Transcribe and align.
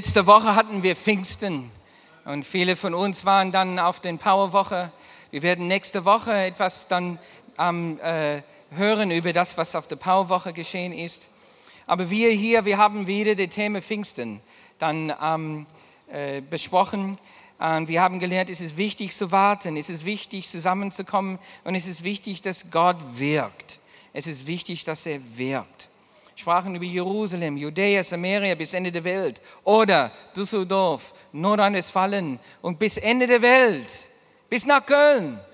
Letzte 0.00 0.26
Woche 0.26 0.56
hatten 0.56 0.82
wir 0.82 0.96
Pfingsten 0.96 1.70
und 2.24 2.46
viele 2.46 2.74
von 2.74 2.94
uns 2.94 3.26
waren 3.26 3.52
dann 3.52 3.78
auf 3.78 4.00
den 4.00 4.16
Powerwoche. 4.16 4.90
Wir 5.30 5.42
werden 5.42 5.68
nächste 5.68 6.06
Woche 6.06 6.32
etwas 6.32 6.88
dann 6.88 7.18
ähm, 7.58 8.00
äh, 8.00 8.40
hören 8.70 9.10
über 9.10 9.34
das, 9.34 9.58
was 9.58 9.76
auf 9.76 9.88
der 9.88 9.96
Powerwoche 9.96 10.54
geschehen 10.54 10.94
ist. 10.94 11.30
Aber 11.86 12.08
wir 12.08 12.30
hier, 12.30 12.64
wir 12.64 12.78
haben 12.78 13.08
wieder 13.08 13.34
das 13.34 13.48
Thema 13.48 13.82
Pfingsten 13.82 14.40
dann 14.78 15.12
ähm, 15.22 15.66
äh, 16.10 16.40
besprochen. 16.40 17.18
Und 17.58 17.88
wir 17.88 18.00
haben 18.00 18.20
gelernt, 18.20 18.48
es 18.48 18.62
ist 18.62 18.78
wichtig 18.78 19.14
zu 19.14 19.32
warten, 19.32 19.76
es 19.76 19.90
ist 19.90 20.06
wichtig 20.06 20.48
zusammenzukommen 20.48 21.38
und 21.64 21.74
es 21.74 21.86
ist 21.86 22.04
wichtig, 22.04 22.40
dass 22.40 22.70
Gott 22.70 22.96
wirkt. 23.16 23.80
Es 24.14 24.26
ist 24.26 24.46
wichtig, 24.46 24.84
dass 24.84 25.04
er 25.04 25.20
wirkt 25.36 25.89
sprachen 26.40 26.74
über 26.74 26.84
Jerusalem, 26.84 27.56
Judäa, 27.56 28.02
Samaria 28.02 28.54
bis 28.54 28.72
Ende 28.72 28.90
der 28.90 29.04
Welt 29.04 29.42
oder 29.62 30.10
Düsseldorf, 30.34 31.12
Nordrhein-Westfalen 31.32 32.40
und 32.62 32.78
bis 32.78 32.96
Ende 32.96 33.26
der 33.26 33.42
Welt, 33.42 33.90
bis 34.48 34.66
nach 34.66 34.84
Köln. 34.84 35.38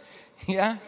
Ja? 0.46 0.78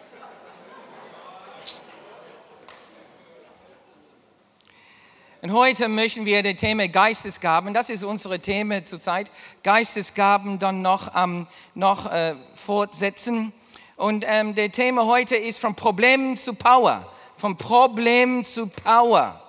Und 5.40 5.52
heute 5.52 5.88
möchten 5.88 6.26
wir 6.26 6.42
das 6.42 6.56
Thema 6.56 6.88
Geistesgaben, 6.88 7.72
das 7.72 7.90
ist 7.90 8.04
unsere 8.04 8.40
Thema 8.40 8.84
zurzeit, 8.84 9.30
Geistesgaben 9.62 10.58
dann 10.58 10.82
noch, 10.82 11.14
ähm, 11.16 11.46
noch 11.74 12.10
äh, 12.12 12.34
fortsetzen. 12.54 13.52
Und 13.96 14.24
ähm, 14.28 14.54
das 14.54 14.70
Thema 14.70 15.06
heute 15.06 15.36
ist 15.36 15.58
von 15.60 15.74
Problemen 15.74 16.36
zu 16.36 16.54
Power, 16.54 17.10
von 17.36 17.56
Problem 17.56 18.44
zu 18.44 18.66
Power. 18.68 19.42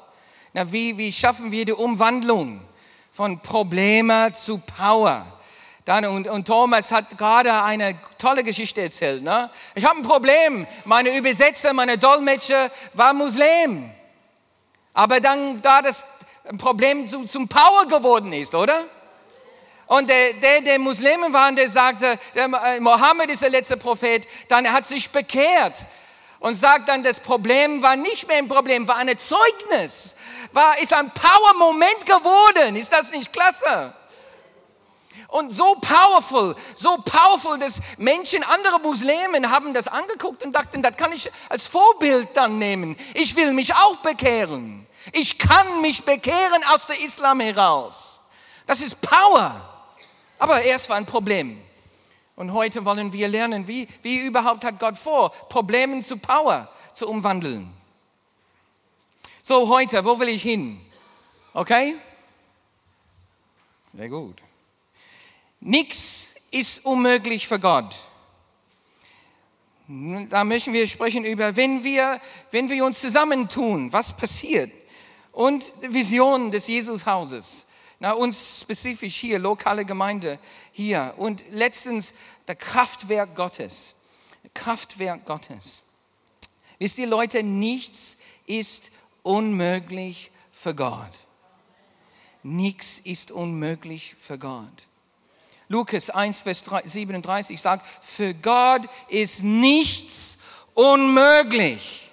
Na, 0.60 0.70
wie, 0.74 0.98
wie 0.98 1.10
schaffen 1.10 1.54
wir 1.54 1.64
die 1.64 1.72
Umwandlung 1.72 2.60
von 3.14 3.40
Probleme 3.40 4.34
zu 4.34 4.58
Power? 4.58 5.26
Dann, 5.86 6.04
und, 6.04 6.28
und 6.28 6.46
Thomas 6.50 6.92
hat 6.92 7.18
gerade 7.18 7.64
eine 7.64 7.98
tolle 8.18 8.44
Geschichte 8.44 8.82
erzählt. 8.82 9.24
Ne? 9.24 9.50
Ich 9.74 9.86
habe 9.86 10.00
ein 10.00 10.04
Problem. 10.04 10.68
Meine 10.84 11.16
Übersetzer, 11.16 11.72
meine 11.72 11.98
Dolmetscher 11.98 12.70
war 12.94 13.14
Muslim. 13.14 13.90
Aber 14.94 15.22
dann, 15.22 15.62
da 15.62 15.82
das 15.82 16.06
Problem 16.58 17.08
zu, 17.08 17.24
zum 17.24 17.48
Power 17.48 17.86
geworden 17.88 18.34
ist, 18.34 18.54
oder? 18.54 18.84
Und 19.88 20.10
der, 20.10 20.34
der, 20.34 20.60
der 20.60 20.78
Muslimen 20.78 21.32
war, 21.32 21.50
der 21.54 21.70
sagte, 21.70 22.20
der 22.36 22.48
äh, 22.66 22.82
Mohammed 22.82 23.30
ist 23.30 23.44
der 23.44 23.50
letzte 23.50 23.78
Prophet, 23.78 24.28
dann 24.50 24.66
er 24.66 24.74
hat 24.74 24.86
sich 24.86 25.10
bekehrt 25.10 25.86
und 26.40 26.56
sagt 26.56 26.90
dann, 26.90 27.04
das 27.04 27.20
Problem 27.20 27.82
war 27.82 27.96
nicht 27.96 28.28
mehr 28.28 28.38
ein 28.38 28.48
Problem, 28.48 28.88
war 28.88 28.98
ein 28.98 29.18
Zeugnis, 29.18 30.16
war, 30.52 30.78
ist 30.80 30.94
ein 30.94 31.12
Power-Moment 31.12 32.06
geworden. 32.06 32.76
Ist 32.76 32.92
das 32.92 33.12
nicht 33.12 33.32
klasse? 33.32 33.94
Und 35.28 35.52
so 35.52 35.76
powerful, 35.76 36.56
so 36.76 36.98
powerful, 36.98 37.60
dass 37.60 37.80
Menschen, 37.98 38.44
andere 38.44 38.80
Muslimen 38.80 39.52
haben 39.52 39.74
das 39.74 39.88
angeguckt 39.88 40.44
und 40.44 40.54
dachten, 40.54 40.82
das 40.82 40.98
kann 40.98 41.12
ich 41.14 41.30
als 41.50 41.68
Vorbild 41.68 42.30
dann 42.36 42.58
nehmen. 42.58 42.96
Ich 43.14 43.36
will 43.36 43.54
mich 43.54 43.74
auch 43.76 43.98
bekehren. 43.98 44.88
Ich 45.14 45.38
kann 45.38 45.82
mich 45.82 46.04
bekehren 46.04 46.64
aus 46.74 46.88
der 46.88 47.00
Islam 47.02 47.42
heraus. 47.42 48.22
Das 48.66 48.82
ist 48.82 49.00
Power. 49.02 49.54
Aber 50.40 50.62
erst 50.62 50.90
war 50.90 50.98
ein 50.98 51.06
Problem. 51.06 51.62
Und 52.36 52.54
heute 52.54 52.86
wollen 52.86 53.12
wir 53.12 53.28
lernen, 53.28 53.68
wie, 53.68 53.88
wie 54.02 54.26
überhaupt 54.26 54.64
hat 54.64 54.80
Gott 54.80 54.98
vor, 54.98 55.30
Probleme 55.50 56.02
zu 56.02 56.18
Power 56.18 56.70
zu 56.94 57.08
umwandeln. 57.08 57.79
So, 59.50 59.68
heute, 59.68 60.06
wo 60.06 60.20
will 60.20 60.30
ich 60.30 60.44
hin? 60.44 60.80
Okay? 61.56 61.96
Sehr 63.98 64.08
gut. 64.08 64.44
Nichts 65.60 66.36
ist 66.52 66.86
unmöglich 66.86 67.48
für 67.48 67.60
Gott. 67.60 67.96
Da 69.88 70.44
möchten 70.44 70.72
wir 70.72 70.86
sprechen 70.86 71.26
über, 71.26 71.56
wenn 71.56 71.84
wir, 71.84 72.22
wenn 72.52 72.70
wir 72.70 72.86
uns 72.86 73.02
zusammentun, 73.02 73.92
was 73.92 74.16
passiert. 74.16 74.72
Und 75.32 75.74
Vision 75.82 76.52
des 76.52 76.68
Jesushauses. 76.68 77.66
Na, 77.98 78.12
uns 78.12 78.62
spezifisch 78.62 79.16
hier, 79.16 79.40
lokale 79.40 79.84
Gemeinde 79.84 80.38
hier. 80.72 81.16
Und 81.18 81.44
letztens, 81.50 82.14
der 82.48 82.56
Kraftwerk 82.56 83.36
Gottes. 83.36 83.96
Kraftwerk 84.54 85.26
Gottes. 85.26 85.82
Wisst 86.78 87.00
ihr, 87.00 87.08
Leute, 87.08 87.42
nichts 87.42 88.18
ist 88.46 88.92
unmöglich 89.30 90.32
für 90.52 90.74
Gott. 90.74 91.12
Nichts 92.42 92.98
ist 92.98 93.30
unmöglich 93.30 94.16
für 94.20 94.40
Gott. 94.40 94.88
Lukas 95.68 96.10
1, 96.10 96.42
Vers 96.42 96.64
37 96.84 97.62
sagt, 97.62 97.86
für 98.02 98.34
Gott 98.34 98.82
ist 99.08 99.44
nichts 99.44 100.40
unmöglich. 100.74 102.10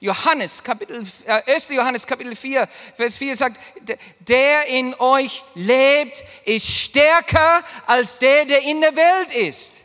Johannes, 0.00 0.62
Kapitel, 0.62 1.02
äh, 1.24 1.50
1. 1.50 1.70
Johannes 1.70 2.06
Kapitel 2.06 2.36
4, 2.36 2.68
Vers 2.94 3.16
4 3.16 3.36
sagt, 3.36 3.58
der 4.20 4.66
in 4.66 4.94
euch 4.96 5.42
lebt, 5.54 6.24
ist 6.44 6.68
stärker 6.68 7.64
als 7.86 8.18
der, 8.18 8.44
der 8.44 8.60
in 8.64 8.82
der 8.82 8.94
Welt 8.94 9.34
ist. 9.34 9.81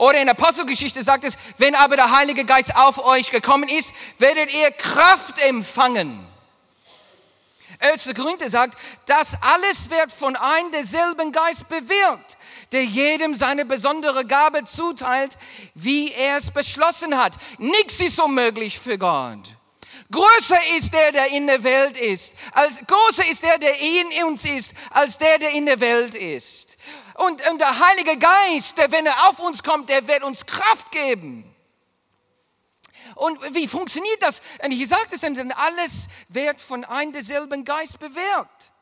Oder 0.00 0.20
in 0.20 0.26
der 0.26 0.36
Apostelgeschichte 0.38 1.02
sagt 1.02 1.24
es, 1.24 1.36
wenn 1.58 1.74
aber 1.74 1.94
der 1.94 2.10
Heilige 2.10 2.44
Geist 2.44 2.74
auf 2.74 3.04
euch 3.04 3.30
gekommen 3.30 3.68
ist, 3.68 3.92
werdet 4.18 4.52
ihr 4.52 4.70
Kraft 4.70 5.38
empfangen. 5.42 6.26
1. 7.80 8.10
Korinther 8.16 8.48
sagt, 8.48 8.78
das 9.06 9.36
alles 9.42 9.90
wird 9.90 10.10
von 10.10 10.36
einem 10.36 10.72
derselben 10.72 11.32
Geist 11.32 11.68
bewirkt 11.68 12.38
der 12.72 12.84
jedem 12.84 13.34
seine 13.34 13.64
besondere 13.64 14.24
Gabe 14.24 14.64
zuteilt, 14.64 15.36
wie 15.74 16.12
er 16.12 16.36
es 16.36 16.50
beschlossen 16.50 17.16
hat. 17.16 17.34
Nichts 17.58 18.00
ist 18.00 18.20
unmöglich 18.20 18.78
für 18.78 18.96
Gott. 18.96 19.56
Größer 20.10 20.58
ist 20.76 20.92
der, 20.92 21.12
der 21.12 21.28
in 21.28 21.46
der 21.46 21.62
Welt 21.62 21.98
ist, 21.98 22.34
als 22.52 22.84
größer 22.86 23.28
ist 23.28 23.42
der, 23.42 23.58
der 23.58 23.74
in 23.78 24.24
uns 24.24 24.44
ist, 24.44 24.72
als 24.90 25.18
der, 25.18 25.38
der 25.38 25.50
in 25.50 25.66
der 25.66 25.80
Welt 25.80 26.14
ist. 26.14 26.69
Und, 27.26 27.46
und 27.50 27.58
der 27.60 27.78
Heilige 27.78 28.16
Geist, 28.16 28.78
der, 28.78 28.90
wenn 28.92 29.04
er 29.04 29.28
auf 29.28 29.40
uns 29.40 29.62
kommt, 29.62 29.90
der 29.90 30.08
wird 30.08 30.22
uns 30.22 30.46
Kraft 30.46 30.90
geben. 30.90 31.44
Und 33.14 33.54
wie 33.54 33.68
funktioniert 33.68 34.22
das? 34.22 34.40
Und 34.64 34.70
hier 34.70 34.86
sagt 34.86 35.12
es 35.12 35.20
denn, 35.20 35.52
alles 35.52 36.06
wird 36.28 36.58
von 36.58 36.82
einem 36.82 37.12
derselben 37.12 37.66
Geist 37.66 37.98
bewirkt. 37.98 38.72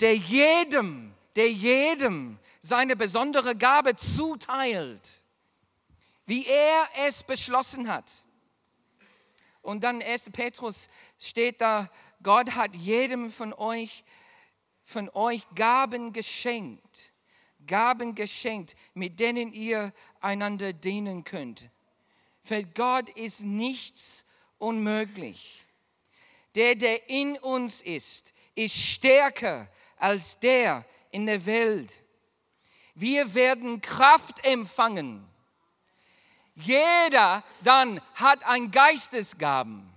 Der 0.00 0.16
jedem, 0.16 1.14
der 1.36 1.52
jedem 1.52 2.38
seine 2.62 2.96
besondere 2.96 3.54
Gabe 3.54 3.96
zuteilt, 3.96 5.20
wie 6.24 6.46
er 6.46 6.88
es 7.06 7.22
beschlossen 7.22 7.88
hat. 7.92 8.10
Und 9.60 9.84
dann 9.84 10.00
1. 10.00 10.30
Petrus 10.32 10.88
steht 11.18 11.60
da, 11.60 11.90
Gott 12.22 12.52
hat 12.52 12.74
jedem 12.74 13.30
von 13.30 13.52
euch, 13.52 14.04
von 14.82 15.10
euch 15.10 15.46
Gaben 15.54 16.14
geschenkt. 16.14 17.09
Gaben 17.70 18.16
geschenkt, 18.16 18.74
mit 18.94 19.20
denen 19.20 19.52
ihr 19.52 19.92
einander 20.20 20.72
dienen 20.72 21.22
könnt. 21.22 21.70
Für 22.42 22.64
Gott 22.64 23.08
ist 23.10 23.42
nichts 23.42 24.26
unmöglich. 24.58 25.64
Der, 26.56 26.74
der 26.74 27.08
in 27.08 27.38
uns 27.38 27.80
ist, 27.80 28.32
ist 28.56 28.76
stärker 28.76 29.68
als 29.96 30.38
der 30.40 30.84
in 31.12 31.26
der 31.26 31.46
Welt. 31.46 32.02
Wir 32.96 33.34
werden 33.34 33.80
Kraft 33.80 34.44
empfangen. 34.44 35.24
Jeder 36.56 37.44
dann 37.62 38.00
hat 38.14 38.44
ein 38.46 38.72
Geistesgaben, 38.72 39.89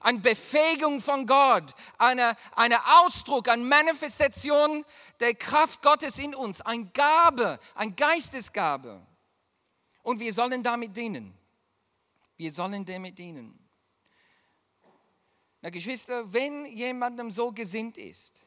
eine 0.00 0.18
Befähigung 0.18 1.00
von 1.00 1.26
Gott, 1.26 1.74
eine, 1.98 2.36
eine 2.56 2.78
Ausdruck, 3.00 3.48
eine 3.48 3.62
Manifestation 3.62 4.84
der 5.20 5.34
Kraft 5.34 5.82
Gottes 5.82 6.18
in 6.18 6.34
uns, 6.34 6.62
eine 6.62 6.86
Gabe, 6.86 7.58
eine 7.74 7.92
Geistesgabe. 7.92 9.06
Und 10.02 10.18
wir 10.18 10.32
sollen 10.32 10.62
damit 10.62 10.96
dienen. 10.96 11.36
Wir 12.36 12.50
sollen 12.50 12.84
damit 12.84 13.18
dienen. 13.18 13.56
Na 15.60 15.68
Geschwister, 15.68 16.32
wenn 16.32 16.64
jemandem 16.64 17.30
so 17.30 17.52
gesinnt 17.52 17.98
ist, 17.98 18.46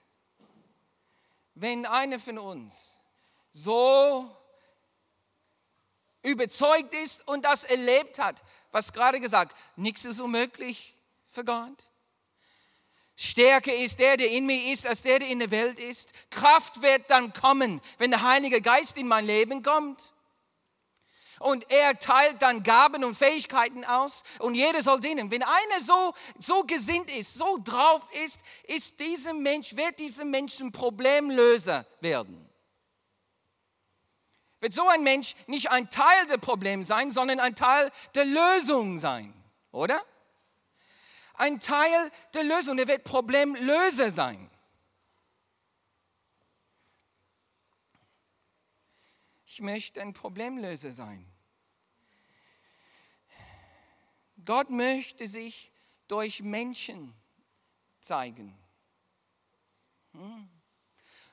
wenn 1.54 1.86
einer 1.86 2.20
von 2.20 2.40
uns 2.40 3.00
so 3.52 4.36
überzeugt 6.24 6.96
ist 6.96 7.28
und 7.28 7.46
das 7.46 7.66
erlebt 7.66 8.18
hat, 8.18 8.44
was 8.72 8.92
gerade 8.92 9.20
gesagt, 9.20 9.56
nichts 9.76 10.06
ist 10.06 10.20
unmöglich 10.20 10.98
für 11.34 11.44
Gott. 11.44 11.92
Stärker 13.16 13.74
ist 13.74 14.00
der, 14.00 14.18
der 14.18 14.30
in 14.32 14.46
mir 14.46 14.72
ist, 14.72 14.88
als 14.88 15.04
der, 15.04 15.20
der 15.20 15.28
in 15.28 15.40
der 15.40 15.52
Welt 15.52 15.80
ist. 15.80 16.12
Kraft 16.32 16.82
wird 16.82 17.04
dann 17.10 17.34
kommen, 17.34 17.80
wenn 17.98 18.12
der 18.12 18.24
Heilige 18.24 18.62
Geist 18.62 18.98
in 18.98 19.08
mein 19.08 19.26
Leben 19.26 19.62
kommt. 19.64 20.14
und 21.40 21.70
er 21.70 22.00
teilt 22.00 22.42
dann 22.42 22.64
Gaben 22.64 23.04
und 23.04 23.16
Fähigkeiten 23.16 23.84
aus 23.84 24.24
und 24.40 24.56
jeder 24.56 24.82
soll 24.82 25.00
dienen. 25.00 25.30
Wenn 25.30 25.44
einer 25.44 25.82
so, 25.86 26.14
so 26.40 26.64
gesinnt 26.64 27.12
ist, 27.12 27.34
so 27.34 27.60
drauf 27.62 28.02
ist, 28.24 28.40
ist 28.64 29.00
dieser 29.00 29.34
Mensch, 29.34 29.76
wird 29.76 30.00
dieser 30.00 30.24
Mensch 30.24 30.60
ein 30.62 30.72
Problemlöser 30.72 31.86
werden. 32.00 32.50
Wird 34.62 34.74
so 34.74 34.88
ein 34.88 35.04
Mensch 35.04 35.36
nicht 35.48 35.70
ein 35.70 35.90
Teil 35.90 36.28
der 36.28 36.38
Probleme 36.38 36.86
sein, 36.86 37.12
sondern 37.12 37.42
ein 37.42 37.56
Teil 37.56 37.92
der 38.16 38.26
Lösung 38.26 38.98
sein, 39.00 39.34
oder? 39.74 40.02
Ein 41.34 41.60
Teil 41.60 42.12
der 42.34 42.44
Lösung, 42.44 42.78
er 42.78 42.88
wird 42.88 43.04
Problemlöser 43.04 44.12
sein. 44.12 44.50
Ich 49.46 49.62
möchte 49.62 50.02
ein 50.02 50.14
Problemlöser 50.14 50.92
sein. 50.92 51.26
Gott 54.46 54.70
möchte 54.70 55.28
sich 55.28 55.72
durch 56.08 56.42
Menschen 56.42 57.14
zeigen. 58.00 58.58
Hm. 60.14 60.50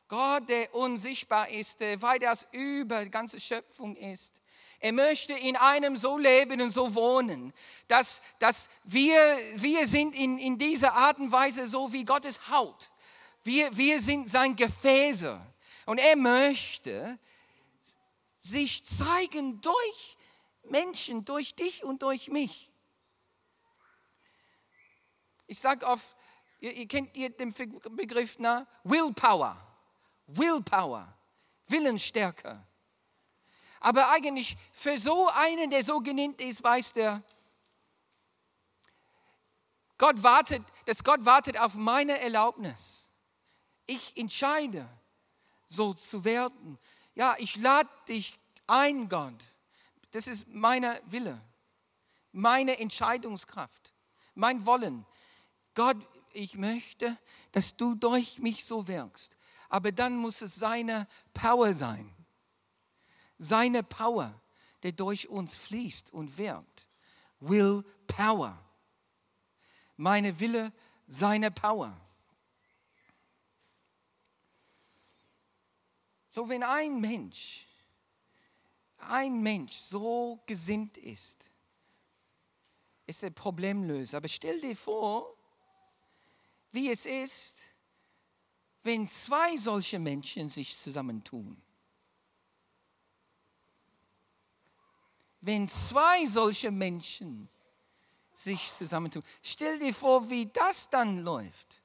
Gott, 0.08 0.48
der 0.48 0.74
unsichtbar 0.74 1.48
ist, 1.48 1.80
der 1.80 2.02
weitaus 2.02 2.46
über 2.52 3.04
die 3.04 3.10
ganze 3.10 3.40
Schöpfung 3.40 3.94
ist. 3.96 4.40
Er 4.80 4.92
möchte 4.92 5.34
in 5.34 5.56
einem 5.56 5.94
so 5.94 6.16
leben 6.16 6.62
und 6.62 6.70
so 6.70 6.94
wohnen, 6.94 7.52
dass, 7.86 8.22
dass 8.38 8.70
wir, 8.84 9.14
wir 9.56 9.86
sind 9.86 10.14
in, 10.14 10.38
in 10.38 10.56
dieser 10.56 10.94
Art 10.94 11.18
und 11.18 11.30
Weise 11.30 11.66
so 11.66 11.92
wie 11.92 12.04
Gottes 12.04 12.48
Haut. 12.48 12.90
Wir, 13.44 13.76
wir 13.76 14.00
sind 14.00 14.28
sein 14.28 14.56
Gefäße. 14.56 15.38
Und 15.84 15.98
er 15.98 16.16
möchte 16.16 17.18
sich 18.38 18.84
zeigen 18.84 19.60
durch 19.60 20.16
Menschen, 20.64 21.26
durch 21.26 21.54
dich 21.54 21.84
und 21.84 22.02
durch 22.02 22.28
mich. 22.28 22.70
Ich 25.46 25.58
sage 25.58 25.86
oft, 25.86 26.16
ihr, 26.60 26.72
ihr 26.72 26.88
kennt 26.88 27.14
ihr 27.16 27.28
den 27.28 27.52
Begriff 27.96 28.36
na? 28.38 28.66
Willpower. 28.84 29.60
Willpower. 30.26 31.12
Willensstärke. 31.66 32.64
Aber 33.80 34.10
eigentlich 34.10 34.56
für 34.72 34.98
so 34.98 35.28
einen, 35.28 35.70
der 35.70 35.82
so 35.82 36.00
genannt 36.00 36.40
ist, 36.40 36.62
weiß 36.62 36.92
der, 36.92 37.22
Gott 39.96 40.22
wartet, 40.22 40.62
dass 40.86 41.04
Gott 41.04 41.24
wartet 41.24 41.58
auf 41.58 41.74
meine 41.74 42.18
Erlaubnis. 42.20 43.10
Ich 43.86 44.16
entscheide, 44.16 44.88
so 45.68 45.92
zu 45.94 46.24
werden. 46.24 46.78
Ja, 47.14 47.36
ich 47.38 47.56
lade 47.56 47.88
dich 48.08 48.38
ein, 48.66 49.08
Gott. 49.08 49.44
Das 50.12 50.26
ist 50.26 50.48
meine 50.48 51.00
Wille, 51.06 51.40
meine 52.32 52.78
Entscheidungskraft, 52.78 53.94
mein 54.34 54.64
Wollen. 54.64 55.06
Gott, 55.74 55.98
ich 56.32 56.56
möchte, 56.56 57.16
dass 57.52 57.76
du 57.76 57.94
durch 57.94 58.38
mich 58.38 58.64
so 58.64 58.88
wirkst. 58.88 59.36
Aber 59.68 59.92
dann 59.92 60.16
muss 60.16 60.42
es 60.42 60.56
seine 60.56 61.06
Power 61.32 61.74
sein. 61.74 62.10
Seine 63.42 63.82
Power, 63.82 64.38
der 64.82 64.92
durch 64.92 65.30
uns 65.30 65.56
fließt 65.56 66.12
und 66.12 66.36
wirkt. 66.36 66.86
Will 67.40 67.82
Power. 68.06 68.62
Meine 69.96 70.38
Wille, 70.38 70.74
seine 71.06 71.50
Power. 71.50 71.98
So, 76.28 76.50
wenn 76.50 76.62
ein 76.62 77.00
Mensch, 77.00 77.66
ein 78.98 79.40
Mensch 79.42 79.72
so 79.72 80.42
gesinnt 80.44 80.98
ist, 80.98 81.50
ist 83.06 83.22
er 83.22 83.30
Problemlöser. 83.30 84.18
Aber 84.18 84.28
stell 84.28 84.60
dir 84.60 84.76
vor, 84.76 85.34
wie 86.72 86.90
es 86.90 87.06
ist, 87.06 87.56
wenn 88.82 89.08
zwei 89.08 89.56
solche 89.56 89.98
Menschen 89.98 90.50
sich 90.50 90.76
zusammentun. 90.76 91.56
Wenn 95.40 95.68
zwei 95.68 96.26
solche 96.26 96.70
Menschen 96.70 97.48
sich 98.40 98.72
zusammentun. 98.72 99.22
Stell 99.42 99.78
dir 99.78 99.94
vor, 99.94 100.28
wie 100.30 100.46
das 100.46 100.88
dann 100.88 101.18
läuft. 101.18 101.82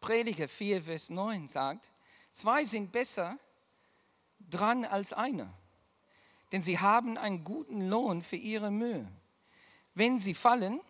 Prediger 0.00 0.48
4, 0.48 0.82
Vers 0.82 1.10
9 1.10 1.48
sagt, 1.48 1.90
zwei 2.30 2.64
sind 2.64 2.92
besser 2.92 3.38
dran 4.38 4.84
als 4.84 5.12
einer, 5.12 5.52
denn 6.52 6.62
sie 6.62 6.78
haben 6.78 7.18
einen 7.18 7.42
guten 7.42 7.88
Lohn 7.88 8.22
für 8.22 8.36
ihre 8.36 8.70
Mühe. 8.70 9.10
Wenn 9.94 10.18
sie 10.18 10.34
fallen, 10.34 10.80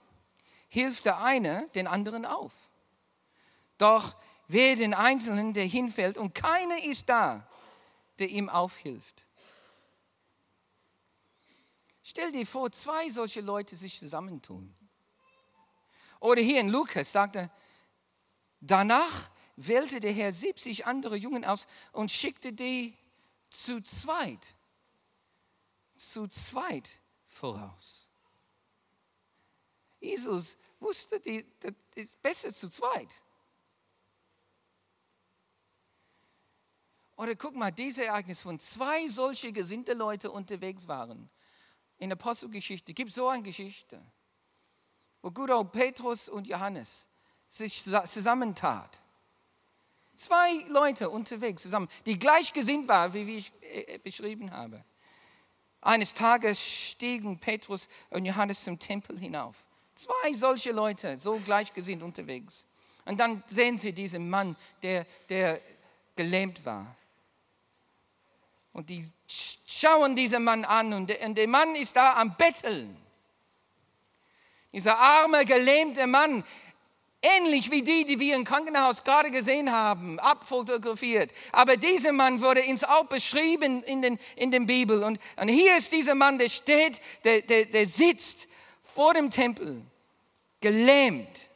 hilft 0.68 1.06
der 1.06 1.22
eine 1.22 1.68
den 1.74 1.86
anderen 1.86 2.26
auf. 2.26 2.52
Doch 3.78 4.16
wer 4.48 4.76
den 4.76 4.92
Einzelnen, 4.92 5.54
der 5.54 5.64
hinfällt 5.64 6.18
und 6.18 6.34
keiner 6.34 6.84
ist 6.84 7.08
da, 7.08 7.48
der 8.18 8.28
ihm 8.28 8.48
aufhilft. 8.48 9.26
Stell 12.02 12.32
dir 12.32 12.46
vor, 12.46 12.70
zwei 12.70 13.10
solche 13.10 13.40
Leute 13.40 13.76
sich 13.76 13.98
zusammentun. 13.98 14.74
Oder 16.20 16.40
hier 16.40 16.60
in 16.60 16.68
Lukas 16.68 17.12
sagt 17.12 17.36
er, 17.36 17.50
danach 18.60 19.30
wählte 19.56 20.00
der 20.00 20.12
Herr 20.12 20.32
70 20.32 20.86
andere 20.86 21.16
Jungen 21.16 21.44
aus 21.44 21.66
und 21.92 22.10
schickte 22.10 22.52
die 22.52 22.96
zu 23.50 23.82
zweit, 23.82 24.54
zu 25.94 26.28
zweit 26.28 27.00
voraus. 27.24 28.08
Jesus 30.00 30.58
wusste, 30.78 31.20
das 31.60 31.72
ist 31.94 32.22
besser 32.22 32.52
zu 32.52 32.68
zweit. 32.68 33.22
Oder 37.16 37.34
guck 37.34 37.54
mal, 37.54 37.70
dieses 37.70 38.04
Ereignis 38.04 38.42
von 38.42 38.58
zwei 38.58 39.08
solche 39.08 39.52
gesinnte 39.52 39.94
Leute 39.94 40.30
unterwegs 40.30 40.86
waren. 40.86 41.30
In 41.98 42.10
der 42.10 42.18
Apostelgeschichte 42.18 42.92
gibt 42.92 43.10
es 43.10 43.16
so 43.16 43.28
eine 43.28 43.42
Geschichte, 43.42 44.00
wo 45.22 45.30
gut 45.30 45.50
auch 45.50 45.64
Petrus 45.64 46.28
und 46.28 46.46
Johannes 46.46 47.08
sich 47.48 47.82
zusammentat. 47.82 49.00
Zwei 50.14 50.64
Leute 50.68 51.08
unterwegs 51.08 51.62
zusammen, 51.62 51.88
die 52.04 52.18
gleichgesinnt 52.18 52.88
waren, 52.88 53.12
wie 53.14 53.36
ich 53.36 53.52
äh, 53.62 53.98
beschrieben 53.98 54.50
habe. 54.50 54.84
Eines 55.80 56.14
Tages 56.14 56.60
stiegen 56.60 57.38
Petrus 57.38 57.88
und 58.10 58.24
Johannes 58.24 58.64
zum 58.64 58.78
Tempel 58.78 59.18
hinauf. 59.18 59.66
Zwei 59.94 60.32
solche 60.34 60.72
Leute, 60.72 61.18
so 61.18 61.38
gleichgesinnt 61.40 62.02
unterwegs. 62.02 62.66
Und 63.04 63.20
dann 63.20 63.42
sehen 63.46 63.78
sie 63.78 63.92
diesen 63.92 64.28
Mann, 64.28 64.56
der, 64.82 65.06
der 65.28 65.60
gelähmt 66.16 66.64
war. 66.66 66.96
Und 68.76 68.90
die 68.90 69.02
schauen 69.66 70.14
diesen 70.14 70.44
Mann 70.44 70.66
an 70.66 70.92
und 70.92 71.06
der, 71.08 71.26
der 71.30 71.48
Mann 71.48 71.74
ist 71.76 71.96
da 71.96 72.12
am 72.16 72.36
Betteln. 72.36 72.94
Dieser 74.70 74.98
arme, 74.98 75.46
gelähmte 75.46 76.06
Mann, 76.06 76.44
ähnlich 77.22 77.70
wie 77.70 77.80
die, 77.80 78.04
die 78.04 78.20
wir 78.20 78.36
im 78.36 78.44
Krankenhaus 78.44 79.02
gerade 79.02 79.30
gesehen 79.30 79.72
haben, 79.72 80.18
abfotografiert. 80.18 81.32
Aber 81.52 81.78
dieser 81.78 82.12
Mann 82.12 82.42
wurde 82.42 82.60
ins 82.60 82.84
auch 82.84 83.06
beschrieben 83.06 83.82
in 83.84 84.02
den, 84.02 84.18
in 84.36 84.50
den 84.50 84.66
Bibel. 84.66 85.02
Und, 85.04 85.18
und 85.36 85.48
hier 85.48 85.74
ist 85.78 85.92
dieser 85.92 86.14
Mann, 86.14 86.36
der 86.36 86.50
steht, 86.50 87.00
der, 87.24 87.40
der, 87.40 87.64
der 87.64 87.86
sitzt 87.86 88.46
vor 88.82 89.14
dem 89.14 89.30
Tempel, 89.30 89.80
gelähmt. 90.60 91.48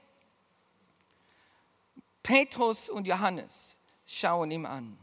Petrus 2.22 2.88
und 2.88 3.06
Johannes 3.06 3.78
schauen 4.06 4.50
ihm 4.50 4.64
an. 4.64 4.96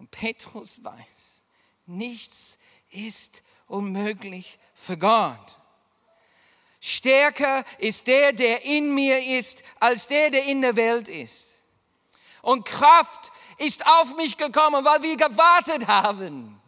Und 0.00 0.10
Petrus 0.10 0.82
weiß, 0.82 1.44
nichts 1.84 2.58
ist 2.88 3.42
unmöglich 3.66 4.58
für 4.74 4.96
Gott. 4.96 5.58
Stärker 6.80 7.66
ist 7.76 8.06
der, 8.06 8.32
der 8.32 8.64
in 8.64 8.94
mir 8.94 9.22
ist, 9.38 9.62
als 9.78 10.06
der, 10.06 10.30
der 10.30 10.44
in 10.44 10.62
der 10.62 10.74
Welt 10.74 11.06
ist. 11.10 11.62
Und 12.40 12.64
Kraft 12.64 13.30
ist 13.58 13.86
auf 13.86 14.16
mich 14.16 14.38
gekommen, 14.38 14.82
weil 14.86 15.02
wir 15.02 15.18
gewartet 15.18 15.86
haben. 15.86 16.58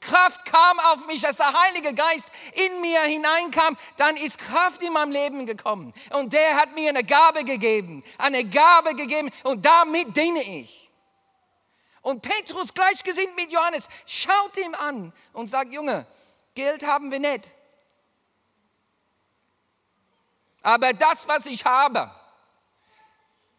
Kraft 0.00 0.46
kam 0.46 0.78
auf 0.78 1.06
mich, 1.06 1.26
als 1.26 1.36
der 1.36 1.52
Heilige 1.52 1.92
Geist 1.92 2.30
in 2.54 2.80
mir 2.80 3.02
hineinkam, 3.02 3.76
dann 3.98 4.16
ist 4.16 4.38
Kraft 4.38 4.82
in 4.82 4.94
meinem 4.94 5.12
Leben 5.12 5.44
gekommen. 5.44 5.92
Und 6.14 6.32
der 6.32 6.56
hat 6.56 6.74
mir 6.74 6.88
eine 6.88 7.04
Gabe 7.04 7.44
gegeben, 7.44 8.02
eine 8.16 8.42
Gabe 8.42 8.94
gegeben 8.94 9.30
und 9.42 9.66
damit 9.66 10.16
diene 10.16 10.42
ich. 10.42 10.83
Und 12.04 12.20
Petrus 12.22 12.72
gleichgesinnt 12.72 13.34
mit 13.34 13.50
Johannes 13.50 13.88
schaut 14.06 14.56
ihm 14.58 14.74
an 14.74 15.12
und 15.32 15.48
sagt, 15.48 15.72
Junge, 15.72 16.06
Geld 16.54 16.86
haben 16.86 17.10
wir 17.10 17.18
nicht. 17.18 17.56
Aber 20.62 20.92
das, 20.92 21.26
was 21.26 21.46
ich 21.46 21.64
habe, 21.64 22.14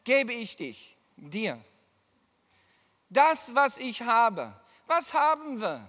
gebe 0.03 0.31
ich 0.33 0.55
dich, 0.55 0.95
dir. 1.17 1.59
Das, 3.09 3.53
was 3.53 3.77
ich 3.79 4.01
habe, 4.03 4.53
Was 4.87 5.13
haben 5.13 5.59
wir? 5.59 5.87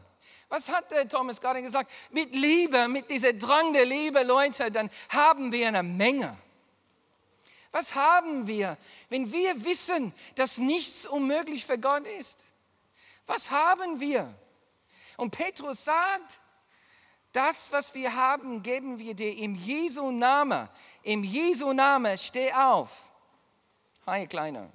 Was 0.49 0.71
hat 0.71 0.91
der 0.91 1.07
Thomas 1.07 1.39
gerade 1.39 1.61
gesagt? 1.61 1.91
Mit 2.11 2.35
Liebe, 2.35 2.89
mit 2.89 3.11
dieser 3.11 3.35
Drang 3.35 3.75
der 3.75 3.85
Liebe, 3.85 4.23
Leute, 4.23 4.71
dann 4.71 4.89
haben 5.11 5.53
wir 5.53 5.69
eine 5.69 5.83
Menge. 5.83 6.39
Was 7.73 7.95
haben 7.95 8.47
wir, 8.47 8.79
wenn 9.11 9.31
wir 9.31 9.63
wissen, 9.65 10.15
dass 10.37 10.57
nichts 10.57 11.07
unmöglich 11.07 11.67
für 11.67 11.77
Gott 11.79 12.07
ist? 12.07 12.46
Was 13.27 13.51
haben 13.51 14.01
wir? 14.01 14.33
Und 15.17 15.31
Petrus 15.31 15.85
sagt, 15.85 16.41
das, 17.33 17.71
was 17.73 17.95
wir 17.95 18.15
haben, 18.15 18.63
geben 18.63 18.99
wir 18.99 19.15
dir 19.15 19.37
im 19.37 19.55
Jesu 19.55 20.11
Namen. 20.11 20.69
Im 21.03 21.23
Jesu 21.23 21.73
Namen, 21.73 22.17
steh 22.17 22.53
auf. 22.53 23.13
Hi, 24.07 24.27
Kleiner. 24.27 24.71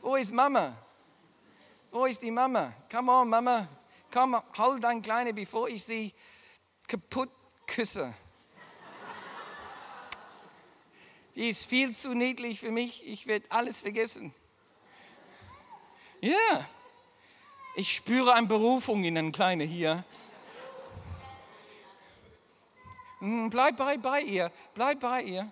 Wo 0.00 0.16
ist 0.16 0.32
Mama? 0.32 0.76
Wo 1.90 2.06
ist 2.06 2.20
die 2.22 2.30
Mama? 2.30 2.74
Come 2.90 3.12
on, 3.12 3.28
Mama. 3.28 3.68
Komm, 4.12 4.36
hol 4.58 4.80
dein 4.80 5.00
Kleine, 5.00 5.32
bevor 5.32 5.68
ich 5.68 5.84
sie 5.84 6.12
kaputt 6.88 7.30
küsse. 7.66 8.12
Die 11.36 11.48
ist 11.48 11.64
viel 11.64 11.94
zu 11.94 12.12
niedlich 12.12 12.58
für 12.58 12.70
mich. 12.70 13.06
Ich 13.06 13.26
werde 13.26 13.46
alles 13.50 13.80
vergessen. 13.80 14.34
Ja, 16.20 16.30
yeah. 16.30 16.68
Ich 17.80 17.96
spüre 17.96 18.34
eine 18.34 18.46
Berufung 18.46 19.04
in 19.04 19.14
den 19.14 19.32
Kleinen 19.32 19.66
hier. 19.66 20.04
Hm, 23.20 23.48
bleib 23.48 23.78
bei, 23.78 23.96
bei 23.96 24.20
ihr, 24.20 24.52
bleib 24.74 25.00
bei 25.00 25.22
ihr. 25.22 25.50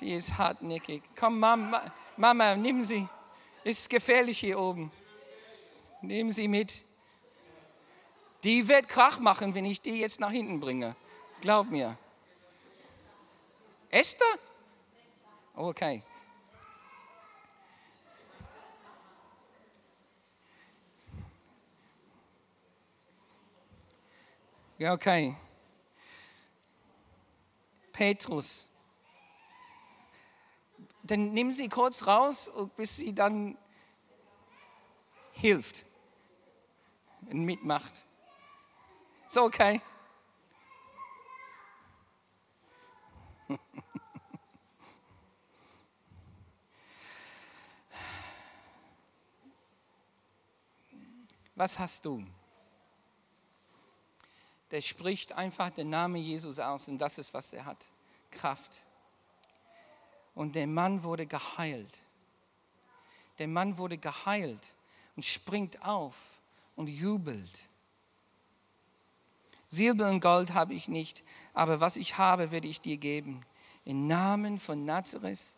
Die 0.00 0.12
ist 0.12 0.36
hartnäckig. 0.36 1.02
Komm, 1.16 1.38
Mama, 1.38 1.82
Mama, 2.16 2.56
nimm 2.56 2.82
sie. 2.82 3.08
Ist 3.62 3.88
gefährlich 3.88 4.38
hier 4.38 4.58
oben. 4.58 4.90
Nehmen 6.02 6.32
Sie 6.32 6.48
mit. 6.48 6.84
Die 8.42 8.66
wird 8.66 8.88
Krach 8.88 9.20
machen, 9.20 9.54
wenn 9.54 9.64
ich 9.64 9.80
die 9.80 10.00
jetzt 10.00 10.18
nach 10.18 10.32
hinten 10.32 10.58
bringe. 10.58 10.96
Glaub 11.40 11.70
mir. 11.70 11.96
Esther? 13.88 14.26
Okay. 15.54 16.02
Okay. 24.80 25.36
Petrus. 27.92 28.68
Dann 31.02 31.32
nimm 31.32 31.50
sie 31.50 31.68
kurz 31.68 32.06
raus, 32.06 32.50
bis 32.76 32.96
sie 32.96 33.14
dann 33.14 33.56
hilft 35.32 35.84
und 37.30 37.44
mitmacht. 37.44 38.04
Ist 39.28 39.38
okay. 39.38 39.80
Was 51.54 51.78
hast 51.78 52.04
du? 52.04 52.24
Der 54.74 54.80
spricht 54.80 55.30
einfach 55.30 55.70
den 55.70 55.90
Namen 55.90 56.16
Jesus 56.16 56.58
aus 56.58 56.88
und 56.88 56.98
das 56.98 57.18
ist, 57.18 57.32
was 57.32 57.52
er 57.52 57.64
hat. 57.64 57.78
Kraft. 58.32 58.84
Und 60.34 60.56
der 60.56 60.66
Mann 60.66 61.04
wurde 61.04 61.26
geheilt. 61.26 62.00
Der 63.38 63.46
Mann 63.46 63.78
wurde 63.78 63.98
geheilt 63.98 64.74
und 65.14 65.24
springt 65.24 65.80
auf 65.84 66.40
und 66.74 66.88
jubelt. 66.88 67.68
Silber 69.68 70.10
und 70.10 70.18
Gold 70.18 70.54
habe 70.54 70.74
ich 70.74 70.88
nicht, 70.88 71.22
aber 71.52 71.78
was 71.78 71.94
ich 71.94 72.18
habe, 72.18 72.50
werde 72.50 72.66
ich 72.66 72.80
dir 72.80 72.96
geben. 72.96 73.46
Im 73.84 74.08
Namen 74.08 74.58
von 74.58 74.84
Nazareth, 74.84 75.54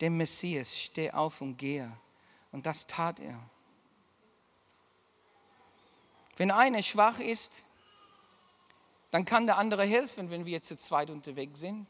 dem 0.00 0.16
Messias, 0.16 0.76
steh 0.76 1.12
auf 1.12 1.40
und 1.40 1.56
gehe. 1.56 1.96
Und 2.50 2.66
das 2.66 2.88
tat 2.88 3.20
er. 3.20 3.38
Wenn 6.34 6.50
einer 6.50 6.82
schwach 6.82 7.20
ist, 7.20 7.64
dann 9.10 9.24
kann 9.24 9.46
der 9.46 9.58
andere 9.58 9.84
helfen, 9.84 10.30
wenn 10.30 10.46
wir 10.46 10.62
zu 10.62 10.76
zweit 10.76 11.10
unterwegs 11.10 11.60
sind. 11.60 11.86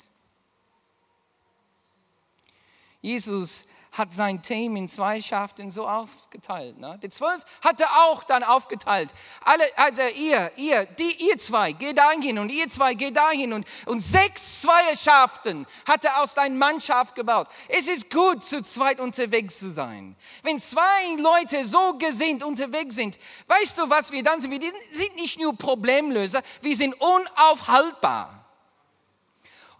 Jesus 3.03 3.67
hat 3.93 4.13
sein 4.13 4.41
Team 4.41 4.77
in 4.77 4.89
zwei 4.89 5.21
Schaften 5.21 5.71
so 5.71 5.87
aufgeteilt. 5.87 6.79
Ne? 6.79 6.99
Die 7.03 7.09
zwölf 7.09 7.45
hat 7.61 7.81
er 7.81 7.91
auch 8.07 8.23
dann 8.23 8.45
aufgeteilt. 8.45 9.11
Alle, 9.45 9.65
also 9.77 10.03
ihr, 10.17 10.53
ihr, 10.57 10.87
die, 10.87 11.29
ihr 11.29 11.39
zwei, 11.39 11.73
geht 11.73 11.99
dahin 11.99 12.39
und 12.39 12.51
ihr 12.51 12.69
zwei, 12.69 12.95
geht 12.95 13.17
dahin 13.17 13.53
und, 13.53 13.67
und 13.87 14.01
sechs 14.01 14.63
Zweierschaften 14.63 15.67
hat 15.87 16.05
er 16.05 16.23
aus 16.23 16.35
deiner 16.35 16.55
Mannschaft 16.55 17.17
gebaut. 17.17 17.49
Es 17.69 17.89
ist 17.89 18.11
gut, 18.11 18.45
zu 18.45 18.63
zweit 18.63 19.01
unterwegs 19.01 19.59
zu 19.59 19.73
sein. 19.73 20.15
Wenn 20.43 20.61
zwei 20.61 21.17
Leute 21.19 21.67
so 21.67 21.95
gesinnt 21.99 22.45
unterwegs 22.45 22.95
sind, 22.95 23.19
weißt 23.49 23.79
du, 23.79 23.91
was 23.91 24.13
wir 24.13 24.23
dann 24.23 24.41
sind? 24.41 24.53
Wir 24.53 24.61
sind 24.93 25.17
nicht 25.17 25.41
nur 25.41 25.57
Problemlöser, 25.57 26.43
wir 26.61 26.77
sind 26.77 26.95
unaufhaltbar. 27.01 28.37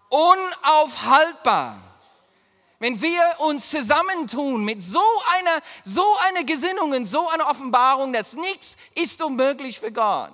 Unaufhaltbar 0.09 1.90
wenn 2.81 3.01
wir 3.01 3.35
uns 3.41 3.71
zusammentun 3.71 4.65
mit 4.65 4.83
so 4.83 5.05
einer, 5.29 5.63
so 5.85 6.17
einer 6.29 6.45
Gesinnung 6.45 6.93
und 6.93 7.05
so 7.05 7.29
einer 7.29 7.49
Offenbarung, 7.49 8.13
dass 8.13 8.33
nichts 8.33 8.77
ist 8.95 9.23
unmöglich 9.23 9.79
für 9.79 9.93
Gott. 9.93 10.33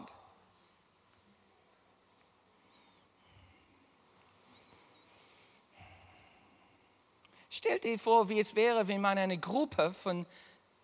Stell 7.51 7.81
dir 7.81 7.99
vor, 7.99 8.29
wie 8.29 8.39
es 8.39 8.55
wäre, 8.55 8.87
wenn 8.87 9.01
man 9.01 9.19
eine 9.19 9.39
Gruppe 9.39 9.93
von, 9.93 10.25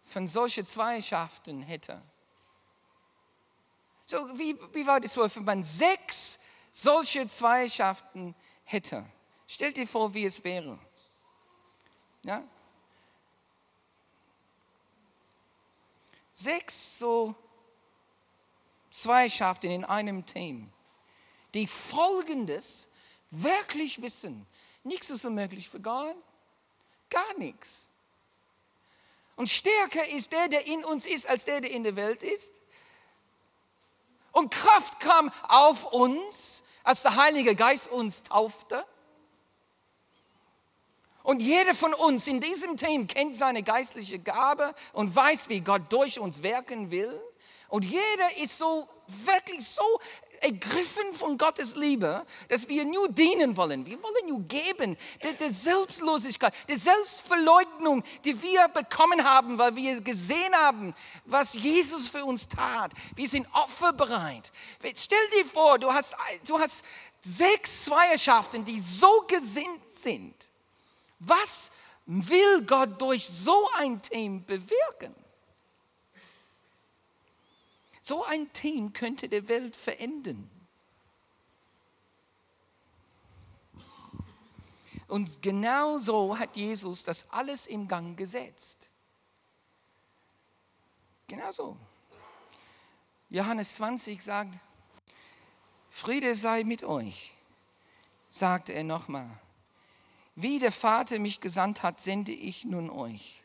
von 0.05 0.27
solchen 0.27 0.67
Zweischaften 0.67 1.63
hätte. 1.63 2.03
So, 4.05 4.19
wie, 4.37 4.59
wie 4.73 4.85
war 4.85 4.99
das 4.99 5.17
wohl, 5.17 5.33
wenn 5.37 5.45
man 5.45 5.63
sechs 5.63 6.41
solche 6.73 7.29
Zweischaften 7.29 8.35
hätte? 8.65 9.05
Stell 9.47 9.73
dir 9.73 9.87
vor, 9.87 10.13
wie 10.13 10.25
es 10.25 10.43
wäre. 10.43 10.77
Ja? 12.25 12.43
Sechs 16.35 16.99
so 16.99 17.35
Zweischaften 18.91 19.71
in 19.71 19.85
einem 19.85 20.27
Team, 20.27 20.71
die 21.55 21.67
Folgendes 21.67 22.89
wirklich 23.31 24.03
wissen. 24.03 24.47
Nichts 24.85 25.11
ist 25.11 25.25
unmöglich 25.25 25.69
für 25.69 25.81
Gott. 25.81 26.17
Gar 27.11 27.39
nichts. 27.39 27.89
Und 29.37 29.49
stärker 29.49 30.07
ist 30.09 30.33
der, 30.33 30.49
der 30.49 30.67
in 30.67 30.85
uns 30.85 31.07
ist, 31.07 31.27
als 31.29 31.45
der, 31.45 31.61
der 31.61 31.71
in 31.71 31.85
der 31.85 31.97
Welt 31.97 32.23
ist. 32.23 32.63
Und 34.33 34.53
Kraft 34.53 35.01
kam 35.01 35.33
auf 35.43 35.93
uns, 35.93 36.63
als 36.85 37.03
der 37.03 37.17
Heilige 37.17 37.55
Geist 37.55 37.89
uns 37.89 38.23
taufte. 38.23 38.85
Und 41.23 41.41
jeder 41.41 41.75
von 41.75 41.95
uns 41.95 42.27
in 42.27 42.41
diesem 42.41 42.77
Team 42.77 43.07
kennt 43.07 43.37
seine 43.37 43.63
geistliche 43.63 44.19
Gabe 44.19 44.75
und 44.93 45.15
weiß, 45.15 45.49
wie 45.49 45.61
Gott 45.61 45.83
durch 45.91 46.19
uns 46.19 46.43
wirken 46.43 46.91
will. 46.91 47.23
Und 47.69 47.85
jeder 47.85 48.37
ist 48.37 48.59
so 48.59 48.89
wirklich 49.07 49.67
so 49.67 49.83
ergriffen 50.41 51.15
von 51.15 51.39
Gottes 51.39 51.77
Liebe, 51.77 52.27
dass 52.49 52.69
wir 52.69 52.85
nur 52.85 53.09
dienen 53.09 53.57
wollen. 53.57 53.87
Wir 53.87 54.03
wollen 54.03 54.29
nur 54.29 54.41
geben. 54.41 54.97
Die, 55.23 55.53
Selbstlosigkeit, 55.53 56.53
die 56.69 56.77
Selbstverleugnung, 56.77 58.03
die 58.25 58.41
wir 58.43 58.69
bekommen 58.69 59.25
haben, 59.25 59.57
weil 59.57 59.77
wir 59.77 60.01
gesehen 60.01 60.55
haben, 60.55 60.93
was 61.25 61.55
Jesus 61.55 62.09
für 62.09 62.25
uns 62.25 62.49
tat. 62.49 62.93
Wir 63.15 63.29
sind 63.29 63.47
opferbereit. 63.55 64.51
Stell 64.97 65.31
dir 65.39 65.47
vor, 65.47 65.79
du 65.79 65.93
hast, 65.93 66.17
du 66.47 66.59
hast 66.59 66.85
sechs 67.21 67.85
Zweierschaften, 67.85 68.65
die 68.65 68.81
so 68.81 69.25
gesinnt 69.29 69.89
sind 69.91 70.35
was 71.27 71.71
will 72.07 72.63
Gott 72.63 73.01
durch 73.01 73.27
so 73.27 73.69
ein 73.77 74.01
Team 74.03 74.45
bewirken? 74.45 75.15
So 78.03 78.25
ein 78.25 78.53
Team 78.53 78.93
könnte 78.93 79.29
die 79.29 79.49
Welt 79.49 79.77
verändern. 79.77 80.51
Und 85.07 85.43
genau 85.43 85.99
so 85.99 86.39
hat 86.39 86.57
Jesus 86.57 87.05
das 87.05 87.31
alles 87.31 87.67
in 87.67 87.87
Gang 87.87 88.17
gesetzt. 88.17 88.89
Genau 91.29 91.53
so. 91.53 91.77
Johannes 93.29 93.77
20 93.77 94.23
sagt, 94.23 94.59
Friede 95.91 96.35
sei 96.35 96.65
mit 96.65 96.83
euch, 96.83 97.35
sagte 98.31 98.73
er 98.73 98.85
nochmal. 98.85 99.42
Wie 100.35 100.59
der 100.59 100.73
Vater 100.73 101.19
mich 101.19 101.41
gesandt 101.41 101.83
hat, 101.83 102.01
sende 102.01 102.33
ich 102.33 102.65
nun 102.65 102.89
euch. 102.91 103.43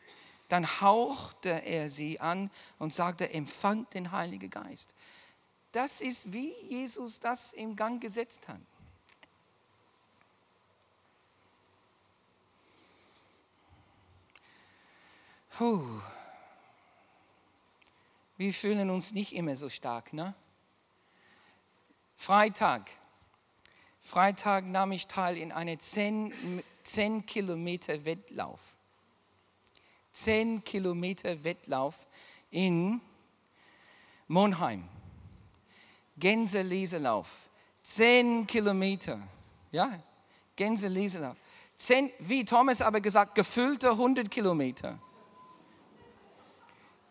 Dann 0.48 0.80
hauchte 0.80 1.50
er 1.50 1.90
sie 1.90 2.20
an 2.20 2.50
und 2.78 2.94
sagte, 2.94 3.32
empfangt 3.32 3.92
den 3.92 4.12
Heiligen 4.12 4.50
Geist. 4.50 4.94
Das 5.72 6.00
ist, 6.00 6.32
wie 6.32 6.52
Jesus 6.68 7.20
das 7.20 7.52
im 7.52 7.76
Gang 7.76 8.00
gesetzt 8.00 8.48
hat. 8.48 8.60
Puh. 15.50 15.84
Wir 18.38 18.54
fühlen 18.54 18.88
uns 18.88 19.12
nicht 19.12 19.34
immer 19.34 19.56
so 19.56 19.68
stark, 19.68 20.12
ne? 20.12 20.34
Freitag. 22.14 22.88
Freitag 24.00 24.64
nahm 24.66 24.92
ich 24.92 25.08
teil 25.08 25.36
in 25.36 25.52
einem 25.52 25.78
10, 25.78 26.62
10 26.88 27.26
Kilometer 27.26 28.02
Wettlauf. 28.06 28.78
10 30.12 30.64
Kilometer 30.64 31.44
Wettlauf 31.44 32.06
in 32.50 33.02
Monheim. 34.26 34.88
Gänseleselauf. 36.16 37.50
10 37.82 38.46
Kilometer. 38.46 39.20
Ja, 39.70 39.98
Gänseleselauf. 40.56 41.36
10, 41.76 42.10
wie 42.20 42.46
Thomas 42.46 42.80
aber 42.80 43.02
gesagt, 43.02 43.34
gefüllte 43.34 43.90
100 43.90 44.30
Kilometer. 44.30 44.98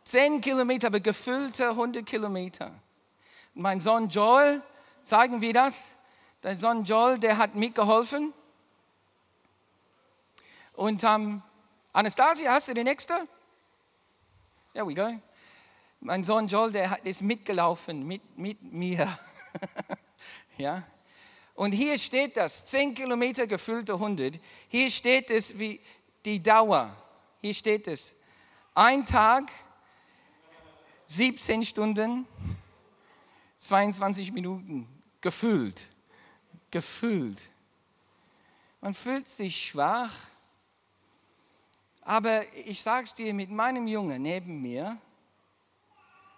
10 0.05 0.41
Kilometer, 0.41 0.87
aber 0.87 1.01
gefüllte 1.01 1.69
100 1.69 2.03
Kilometer. 2.03 2.73
Mein 3.53 3.79
Sohn 3.79 4.09
Joel, 4.09 4.63
zeigen 5.03 5.39
wir 5.39 5.53
das? 5.53 5.97
Dein 6.41 6.57
Sohn 6.57 6.83
Joel, 6.83 7.19
der 7.19 7.37
hat 7.37 7.53
mitgeholfen. 7.53 8.33
Und 10.77 11.03
ähm, 11.03 11.41
Anastasia, 11.91 12.51
hast 12.51 12.67
du 12.67 12.75
die 12.75 12.83
nächste? 12.83 13.27
There 14.73 14.87
we 14.87 14.93
go. 14.93 15.09
Mein 16.01 16.23
Sohn 16.23 16.45
Joel, 16.45 16.71
der 16.71 17.03
ist 17.03 17.23
mitgelaufen 17.23 18.05
mit, 18.05 18.37
mit 18.37 18.61
mir. 18.61 19.17
ja. 20.59 20.83
Und 21.55 21.71
hier 21.71 21.97
steht 21.97 22.37
das, 22.37 22.63
10 22.65 22.93
Kilometer 22.93 23.47
gefüllte 23.47 23.93
100. 23.93 24.39
Hier 24.67 24.91
steht 24.91 25.31
es 25.31 25.57
wie 25.57 25.81
die 26.23 26.43
Dauer. 26.43 26.95
Hier 27.41 27.55
steht 27.55 27.87
es, 27.87 28.13
ein 28.75 29.03
Tag, 29.03 29.51
17 31.07 31.65
Stunden, 31.65 32.27
22 33.57 34.31
Minuten 34.31 34.87
gefüllt. 35.21 35.87
Gefüllt. 36.69 37.41
Man 38.79 38.93
fühlt 38.93 39.27
sich 39.27 39.69
schwach, 39.69 40.13
aber 42.07 42.41
ich 42.65 42.81
sage 42.81 43.03
es 43.03 43.13
dir, 43.13 43.33
mit 43.33 43.51
meinem 43.51 43.85
Jungen 43.85 44.21
neben 44.21 44.61
mir 44.61 44.97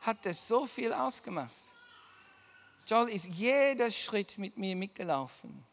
hat 0.02 0.26
das 0.26 0.48
so 0.48 0.66
viel 0.66 0.92
ausgemacht. 0.92 1.54
Joel 2.88 3.10
ist 3.10 3.28
jeder 3.28 3.92
Schritt 3.92 4.40
mit 4.40 4.58
mir 4.58 4.76
mitgelaufen. 4.76 5.64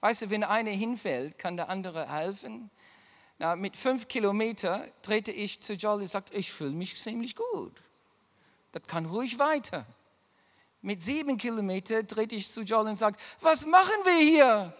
Weißt 0.00 0.22
du, 0.22 0.30
wenn 0.30 0.42
einer 0.42 0.72
hinfällt, 0.72 1.38
kann 1.38 1.56
der 1.56 1.68
andere 1.68 2.10
helfen. 2.12 2.72
Na, 3.38 3.54
mit 3.54 3.76
fünf 3.76 4.08
Kilometern 4.08 4.82
trete 5.00 5.30
ich 5.30 5.62
zu 5.62 5.74
Joel 5.74 6.00
und 6.02 6.08
sage, 6.08 6.34
ich 6.34 6.52
fühle 6.52 6.72
mich 6.72 7.00
ziemlich 7.00 7.36
gut. 7.36 7.74
Das 8.72 8.82
kann 8.82 9.06
ruhig 9.06 9.38
weiter. 9.38 9.86
Mit 10.82 11.04
sieben 11.04 11.38
Kilometern 11.38 12.08
trete 12.08 12.34
ich 12.34 12.50
zu 12.50 12.62
Joel 12.62 12.88
und 12.88 12.96
sage, 12.96 13.16
was 13.40 13.64
machen 13.64 13.94
wir 14.04 14.18
hier? 14.18 14.76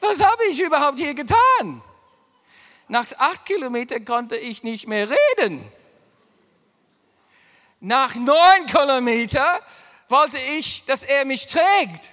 Was 0.00 0.20
habe 0.20 0.46
ich 0.50 0.60
überhaupt 0.60 0.98
hier 0.98 1.14
getan? 1.14 1.84
Nach 2.88 3.06
acht 3.18 3.46
Kilometern 3.46 4.04
konnte 4.04 4.36
ich 4.36 4.62
nicht 4.62 4.86
mehr 4.86 5.08
reden. 5.38 5.64
Nach 7.80 8.14
neun 8.14 8.66
Kilometern 8.66 9.60
wollte 10.08 10.38
ich, 10.56 10.84
dass 10.84 11.02
er 11.02 11.24
mich 11.24 11.46
trägt. 11.46 12.10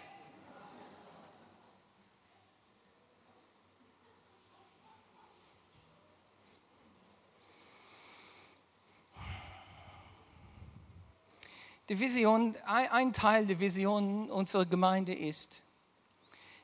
Die 11.90 12.00
Vision, 12.00 12.56
ein 12.66 13.14
Teil 13.14 13.48
der 13.48 13.60
Vision 13.60 14.30
unserer 14.30 14.68
Gemeinde 14.68 15.14
ist, 15.14 15.64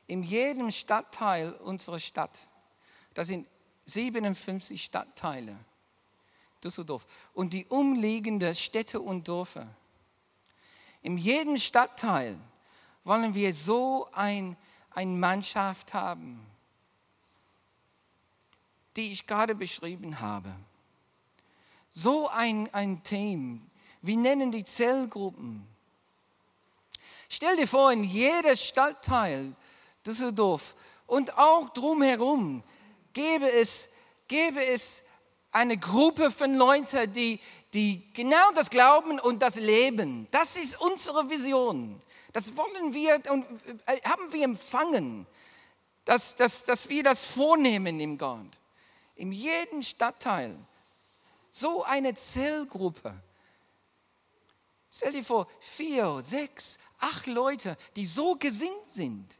in 0.06 0.22
jedem 0.22 0.70
Stadtteil 0.70 1.52
unserer 1.52 1.98
Stadt, 1.98 2.38
das 3.14 3.26
sind 3.26 3.48
57 3.86 4.82
Stadtteile, 4.82 5.56
Düsseldorf, 6.62 7.06
und 7.32 7.52
die 7.52 7.66
umliegenden 7.66 8.54
Städte 8.54 9.00
und 9.00 9.26
Dörfer. 9.28 9.68
In 11.02 11.16
jedem 11.16 11.56
Stadtteil 11.56 12.36
wollen 13.04 13.34
wir 13.34 13.54
so 13.54 14.08
ein, 14.12 14.56
eine 14.90 15.12
Mannschaft 15.12 15.94
haben, 15.94 16.44
die 18.96 19.12
ich 19.12 19.26
gerade 19.26 19.54
beschrieben 19.54 20.20
habe. 20.20 20.52
So 21.90 22.28
ein, 22.28 22.72
ein 22.74 23.02
Team, 23.04 23.70
wir 24.02 24.16
nennen 24.16 24.50
die 24.50 24.64
Zellgruppen. 24.64 25.66
Stell 27.28 27.56
dir 27.56 27.68
vor, 27.68 27.92
in 27.92 28.02
jeder 28.02 28.56
Stadtteil 28.56 29.54
Düsseldorf 30.04 30.74
und 31.06 31.38
auch 31.38 31.70
drumherum 31.70 32.62
gäbe 33.16 33.50
es, 33.50 33.88
gäbe 34.28 34.64
es 34.64 35.02
eine 35.50 35.78
Gruppe 35.78 36.30
von 36.30 36.54
Leuten, 36.54 37.10
die, 37.14 37.40
die 37.72 38.12
genau 38.12 38.52
das 38.54 38.68
glauben 38.68 39.18
und 39.18 39.40
das 39.40 39.56
leben. 39.56 40.28
Das 40.30 40.56
ist 40.56 40.78
unsere 40.80 41.30
Vision. 41.30 42.00
Das 42.34 42.56
wollen 42.56 42.92
wir 42.92 43.22
und 43.30 43.46
äh, 43.86 44.00
haben 44.02 44.30
wir 44.32 44.44
empfangen, 44.44 45.26
dass, 46.04 46.36
dass, 46.36 46.64
dass 46.64 46.90
wir 46.90 47.02
das 47.02 47.24
vornehmen 47.24 47.98
im 48.00 48.18
Gott. 48.18 48.60
In 49.14 49.32
jedem 49.32 49.80
Stadtteil. 49.80 50.54
So 51.50 51.82
eine 51.84 52.12
Zellgruppe 52.12 53.14
Stell 54.96 55.12
dir 55.12 55.24
vor, 55.24 55.46
vier, 55.60 56.22
sechs, 56.24 56.78
acht 56.98 57.26
Leute, 57.26 57.76
die 57.96 58.06
so 58.06 58.36
gesinnt 58.36 58.86
sind. 58.86 59.36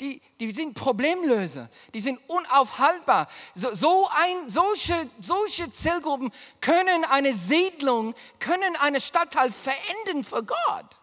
Die, 0.00 0.22
die 0.40 0.50
sind 0.52 0.72
Problemlöser, 0.72 1.68
die 1.92 2.00
sind 2.00 2.18
unaufhaltbar. 2.26 3.28
So, 3.54 3.74
so 3.74 4.08
ein, 4.10 4.48
solche, 4.48 5.10
solche 5.20 5.70
Zellgruppen 5.70 6.30
können 6.62 7.04
eine 7.04 7.34
Siedlung, 7.34 8.14
können 8.38 8.74
eine 8.76 8.98
Stadtteil 8.98 9.52
verändern 9.52 10.24
für 10.24 10.42
Gott. 10.42 11.00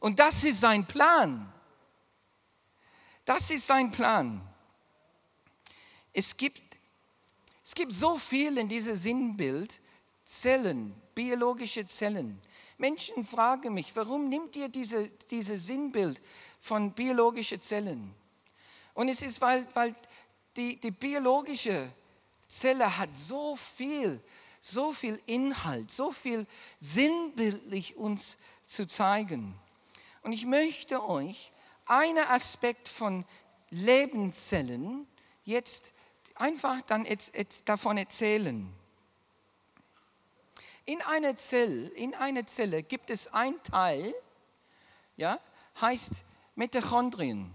Und 0.00 0.18
das 0.18 0.42
ist 0.44 0.60
sein 0.60 0.86
Plan. 0.86 1.52
Das 3.26 3.50
ist 3.50 3.66
sein 3.66 3.90
Plan. 3.92 4.40
Es 6.14 6.36
gibt, 6.36 6.78
es 7.62 7.74
gibt 7.74 7.92
so 7.92 8.16
viel 8.16 8.56
in 8.56 8.68
diesem 8.68 8.96
Sinnbild, 8.96 9.80
Zellen, 10.24 10.94
biologische 11.14 11.86
Zellen. 11.86 12.40
Menschen 12.78 13.24
fragen 13.24 13.74
mich, 13.74 13.94
warum 13.94 14.28
nimmt 14.28 14.56
ihr 14.56 14.68
diese, 14.68 15.08
dieses 15.30 15.66
Sinnbild 15.66 16.20
von 16.64 16.92
biologischen 16.92 17.60
Zellen? 17.60 18.14
Und 18.94 19.10
es 19.10 19.20
ist, 19.20 19.38
weil, 19.42 19.66
weil 19.74 19.94
die, 20.56 20.76
die 20.76 20.90
biologische 20.90 21.92
Zelle 22.48 22.96
hat 22.96 23.14
so 23.14 23.54
viel, 23.54 24.18
so 24.62 24.94
viel 24.94 25.20
Inhalt, 25.26 25.90
so 25.90 26.10
viel 26.10 26.46
sinnbildlich 26.80 27.96
uns 27.96 28.38
zu 28.66 28.86
zeigen. 28.86 29.54
Und 30.22 30.32
ich 30.32 30.46
möchte 30.46 31.06
euch 31.06 31.52
einen 31.84 32.24
Aspekt 32.28 32.88
von 32.88 33.26
Lebenszellen 33.68 35.06
jetzt 35.44 35.92
einfach 36.34 36.80
dann 36.80 37.06
davon 37.66 37.98
erzählen. 37.98 38.72
In 40.86 41.02
einer 41.02 41.36
Zelle, 41.36 41.88
in 41.88 42.14
einer 42.14 42.46
Zelle 42.46 42.82
gibt 42.82 43.10
es 43.10 43.28
ein 43.34 43.62
Teil, 43.64 44.14
ja, 45.18 45.38
heißt 45.80 46.24
Mitochondrien. 46.54 47.52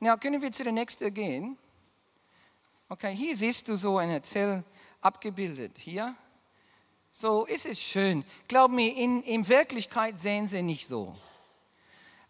Na, 0.00 0.16
können 0.16 0.42
wir 0.42 0.52
zu 0.52 0.64
der 0.64 0.72
nächsten 0.72 1.12
gehen? 1.12 1.56
Okay, 2.88 3.14
hier 3.14 3.36
siehst 3.36 3.68
du 3.68 3.76
so 3.76 3.98
eine 3.98 4.22
Zelle 4.22 4.62
abgebildet. 5.00 5.78
Hier. 5.78 6.14
So 7.10 7.46
ist 7.46 7.66
es 7.66 7.80
schön. 7.80 8.24
Glaub 8.46 8.70
mir, 8.70 8.94
in, 8.94 9.22
in 9.22 9.48
Wirklichkeit 9.48 10.18
sehen 10.18 10.46
sie 10.46 10.62
nicht 10.62 10.86
so. 10.86 11.16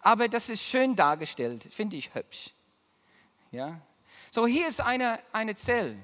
Aber 0.00 0.28
das 0.28 0.48
ist 0.48 0.62
schön 0.62 0.94
dargestellt, 0.94 1.62
finde 1.64 1.96
ich 1.96 2.14
hübsch. 2.14 2.52
Ja. 3.50 3.80
So, 4.30 4.46
hier 4.46 4.68
ist 4.68 4.80
eine, 4.80 5.18
eine 5.32 5.56
Zelle. 5.56 5.96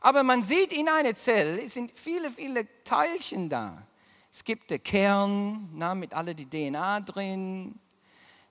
Aber 0.00 0.22
man 0.22 0.42
sieht 0.42 0.72
in 0.72 0.88
einer 0.88 1.14
Zelle, 1.14 1.62
es 1.62 1.74
sind 1.74 1.92
viele, 1.92 2.30
viele 2.30 2.66
Teilchen 2.84 3.50
da. 3.50 3.86
Es 4.32 4.44
gibt 4.44 4.70
den 4.70 4.82
Kern 4.82 5.68
na, 5.74 5.94
mit 5.94 6.14
alle 6.14 6.34
die 6.34 6.48
DNA 6.48 7.00
drin. 7.00 7.78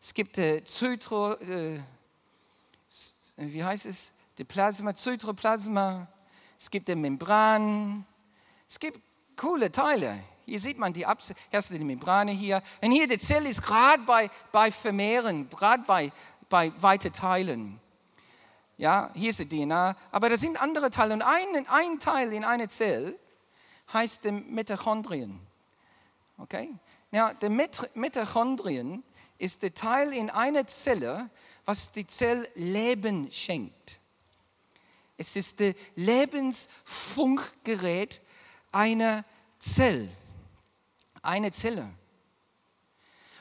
Es 0.02 0.14
gibt 0.14 0.38
den 0.38 0.66
Zytro, 0.66 1.34
äh, 1.34 1.80
wie 3.38 3.64
heißt 3.64 3.86
es? 3.86 4.14
die 4.40 4.46
Plasma, 4.46 4.96
Zytoplasma, 4.96 6.08
es 6.58 6.72
gibt 6.72 6.88
die 6.88 6.96
Membran, 6.96 8.06
es 8.68 8.80
gibt 8.80 9.02
coole 9.36 9.70
Teile. 9.70 10.24
Hier 10.46 10.60
sieht 10.60 10.80
man 10.80 10.94
die 10.94 11.06
erste 11.52 11.78
die 11.78 11.84
Membrane 11.84 12.32
hier. 12.32 12.64
Und 12.82 12.92
hier 12.92 13.08
die 13.08 13.20
Zelle 13.20 13.50
ist 13.50 13.62
gerade 13.62 14.02
bei, 14.04 14.32
bei 14.52 14.72
Vermehren, 14.72 15.48
gerade 15.50 15.84
bei, 15.86 16.12
bei 16.50 16.72
weite 16.82 17.12
Teilen. 17.12 17.80
Ja, 18.78 19.12
hier 19.14 19.30
ist 19.30 19.40
die 19.40 19.48
DNA, 19.48 19.96
aber 20.12 20.30
da 20.30 20.38
sind 20.38 20.60
andere 20.60 20.90
Teile. 20.90 21.14
Und 21.14 21.22
ein, 21.22 21.68
ein 21.68 22.00
Teil 22.00 22.32
in 22.32 22.46
einer 22.46 22.70
Zelle 22.70 23.14
heißt 23.94 24.24
die 24.24 24.32
Mitochondrien. 24.32 25.40
Okay? 26.38 26.70
Ja, 27.12 27.34
die 27.34 27.50
Mitochondrien 27.50 29.04
ist 29.39 29.63
der 29.63 29.73
Teil 29.73 30.13
in 30.13 30.30
einer 30.30 30.67
Zelle, 30.67 31.32
was 31.65 31.91
die 31.91 32.06
Zelle 32.06 32.47
Leben 32.56 33.32
schenkt. 33.32 33.99
Es 35.17 35.36
ist 35.36 35.60
das 35.60 35.73
Lebensfunkgerät 35.95 38.21
einer 38.71 39.25
Zelle. 39.58 40.08
Eine 41.21 41.52
Zelle. 41.52 41.89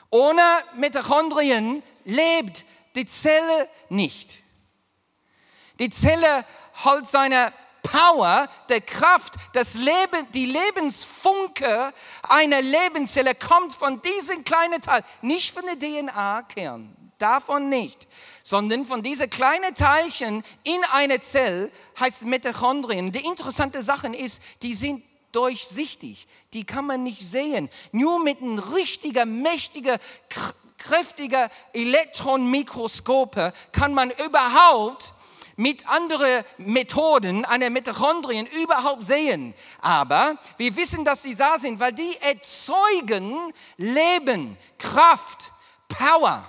Ohne 0.09 0.41
Mitochondrien 0.75 1.81
lebt 2.03 2.65
die 2.95 3.05
Zelle 3.05 3.69
nicht. 3.89 4.43
Die 5.79 5.89
Zelle 5.89 6.45
hat 6.73 7.07
seine 7.07 7.53
Power, 7.91 8.47
der 8.69 8.81
Kraft, 8.81 9.33
das 9.53 9.75
Leben, 9.75 10.27
die 10.33 10.45
Lebensfunke 10.45 11.91
einer 12.23 12.61
Lebenszelle 12.61 13.35
kommt 13.35 13.73
von 13.73 14.01
diesem 14.01 14.43
kleinen 14.43 14.81
Teil, 14.81 15.03
nicht 15.21 15.53
von 15.53 15.63
der 15.65 15.79
DNA-Kern, 15.79 16.95
davon 17.17 17.69
nicht, 17.69 18.07
sondern 18.43 18.85
von 18.85 19.01
diesen 19.01 19.29
kleinen 19.29 19.73
Teilchen 19.75 20.43
in 20.63 20.83
einer 20.93 21.19
Zelle, 21.19 21.71
heißt 21.99 22.25
Mitochondrien. 22.25 23.11
Die 23.11 23.25
interessante 23.25 23.81
Sache 23.81 24.07
ist, 24.15 24.41
die 24.61 24.73
sind 24.73 25.03
durchsichtig, 25.31 26.27
die 26.53 26.65
kann 26.65 26.85
man 26.85 27.03
nicht 27.03 27.21
sehen. 27.21 27.69
Nur 27.91 28.19
mit 28.23 28.41
einem 28.41 28.59
richtigen, 28.59 29.41
mächtigen, 29.41 29.97
kräftiger 30.77 31.49
Elektronenmikroskope 31.73 33.51
kann 33.71 33.93
man 33.93 34.11
überhaupt 34.11 35.13
mit 35.59 35.89
anderen 35.89 36.45
Methoden 36.57 37.43
eine 37.43 37.69
Mitochondrien 37.69 38.45
überhaupt 38.45 39.03
sehen. 39.03 39.53
Aber 39.81 40.37
wir 40.55 40.73
wissen, 40.77 41.03
dass 41.03 41.21
sie 41.21 41.35
da 41.35 41.59
sind, 41.59 41.81
weil 41.81 41.91
die 41.91 42.15
erzeugen 42.21 43.53
Leben, 43.75 44.57
Kraft, 44.77 45.51
Power. 45.89 46.47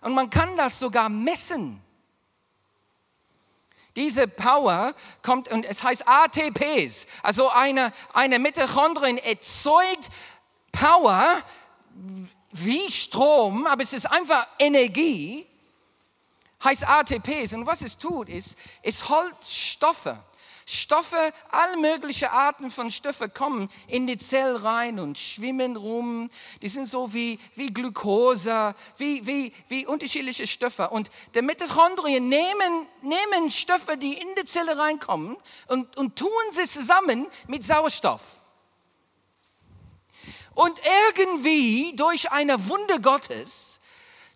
Und 0.00 0.14
man 0.14 0.28
kann 0.30 0.56
das 0.56 0.80
sogar 0.80 1.08
messen. 1.08 1.80
Diese 3.94 4.26
Power 4.26 4.92
kommt 5.22 5.46
und 5.52 5.64
es 5.64 5.84
heißt 5.84 6.08
ATPs, 6.08 7.06
also 7.22 7.50
eine, 7.50 7.92
eine 8.12 8.40
Mitochondrien 8.40 9.18
erzeugt 9.18 10.08
Power 10.72 11.24
wie 12.50 12.90
Strom, 12.90 13.64
aber 13.68 13.84
es 13.84 13.92
ist 13.92 14.10
einfach 14.10 14.48
Energie 14.58 15.46
heißt 16.64 16.86
ATPs. 16.86 17.52
Und 17.54 17.66
was 17.66 17.82
es 17.82 17.98
tut, 17.98 18.28
ist, 18.28 18.56
es 18.82 19.08
holt 19.08 19.36
Stoffe. 19.44 20.22
Stoffe, 20.66 21.32
alle 21.50 21.76
möglichen 21.78 22.28
Arten 22.28 22.70
von 22.70 22.92
Stoffen 22.92 23.34
kommen 23.34 23.68
in 23.88 24.06
die 24.06 24.18
Zelle 24.18 24.62
rein 24.62 25.00
und 25.00 25.18
schwimmen 25.18 25.76
rum. 25.76 26.30
Die 26.62 26.68
sind 26.68 26.86
so 26.86 27.12
wie, 27.12 27.40
wie 27.56 27.72
Glucose, 27.72 28.74
wie, 28.96 29.26
wie, 29.26 29.52
wie 29.68 29.84
unterschiedliche 29.84 30.46
Stoffe. 30.46 30.90
Und 30.90 31.10
die 31.34 31.42
Mitochondrien 31.42 32.28
nehmen, 32.28 32.86
nehmen 33.02 33.50
Stoffe, 33.50 33.96
die 33.96 34.12
in 34.12 34.28
die 34.38 34.44
Zelle 34.44 34.78
reinkommen 34.78 35.36
und, 35.66 35.96
und 35.96 36.16
tun 36.16 36.30
sie 36.52 36.68
zusammen 36.68 37.26
mit 37.48 37.64
Sauerstoff. 37.64 38.44
Und 40.54 40.78
irgendwie 41.08 41.96
durch 41.96 42.30
eine 42.30 42.68
Wunder 42.68 43.00
Gottes, 43.00 43.79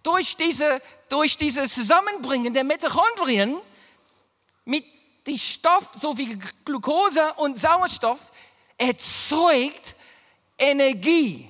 durch 0.05 0.37
diese 0.37 0.81
durch 1.09 1.37
dieses 1.37 1.75
Zusammenbringen 1.75 2.55
der 2.55 2.65
Mitochondrien 2.65 3.61
mit 4.65 4.85
dem 5.27 5.39
Stoff, 5.39 5.89
so 5.97 6.17
wie 6.17 6.39
Glucose 6.65 7.33
und 7.35 7.59
Sauerstoff, 7.59 8.31
erzeugt 8.77 9.97
Energie, 10.59 11.49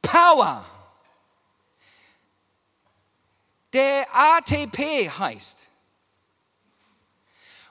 Power. 0.00 0.64
Der 3.72 4.06
ATP 4.10 5.10
heißt. 5.10 5.70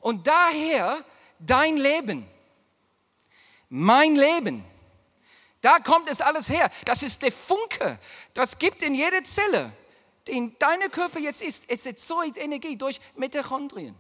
Und 0.02 0.28
daher 0.28 1.04
dein 1.40 1.78
Leben, 1.78 2.28
mein 3.70 4.16
Leben 4.16 4.64
da 5.62 5.80
kommt 5.80 6.10
es 6.10 6.22
alles 6.22 6.50
her. 6.50 6.70
Das 6.86 7.04
ist 7.04 7.22
der 7.22 7.32
Funke. 7.32 8.00
Das 8.34 8.58
gibt 8.58 8.82
in 8.84 8.94
jede 8.94 9.24
Zelle, 9.24 9.72
die 10.28 10.34
in 10.34 10.58
deinem 10.60 10.92
Körper 10.92 11.20
jetzt 11.20 11.42
ist. 11.42 11.66
Es 11.68 11.86
erzeugt 11.86 12.38
Energie 12.38 12.78
durch 12.78 13.00
Mitochondrien. 13.16 13.96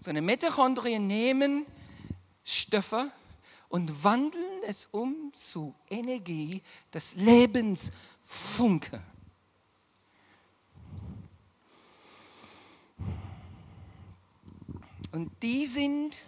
So 0.00 0.10
eine 0.10 0.22
Mitochondrien 0.22 1.06
nehmen 1.06 1.66
Stoffe 2.42 3.10
und 3.68 4.02
wandeln 4.02 4.62
es 4.66 4.86
um 4.86 5.32
zu 5.32 5.74
Energie 5.88 6.62
des 6.92 7.14
Lebensfunke. 7.16 9.02
Und 15.12 15.30
die 15.42 15.66
sind 15.66 16.20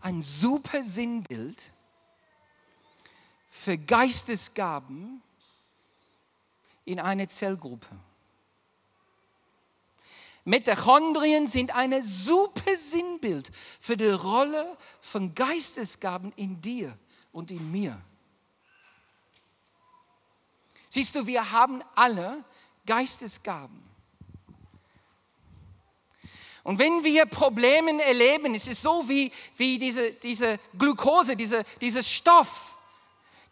ein 0.00 0.22
super 0.22 0.82
Sinnbild 0.82 1.72
für 3.66 3.78
Geistesgaben 3.78 5.20
in 6.84 7.00
eine 7.00 7.26
Zellgruppe. 7.26 7.88
Mitochondrien 10.44 11.48
sind 11.48 11.74
ein 11.74 12.00
super 12.00 12.76
Sinnbild 12.76 13.50
für 13.80 13.96
die 13.96 14.06
Rolle 14.06 14.78
von 15.00 15.34
Geistesgaben 15.34 16.32
in 16.36 16.60
dir 16.60 16.96
und 17.32 17.50
in 17.50 17.68
mir. 17.72 18.00
Siehst 20.88 21.16
du, 21.16 21.26
wir 21.26 21.50
haben 21.50 21.82
alle 21.96 22.44
Geistesgaben. 22.86 23.82
Und 26.62 26.78
wenn 26.78 27.02
wir 27.02 27.26
Probleme 27.26 28.00
erleben, 28.00 28.54
es 28.54 28.68
ist 28.68 28.82
so 28.82 29.08
wie, 29.08 29.32
wie 29.56 29.76
diese, 29.76 30.12
diese 30.12 30.60
Glucose, 30.78 31.34
diese, 31.34 31.64
dieses 31.80 32.08
Stoff, 32.08 32.75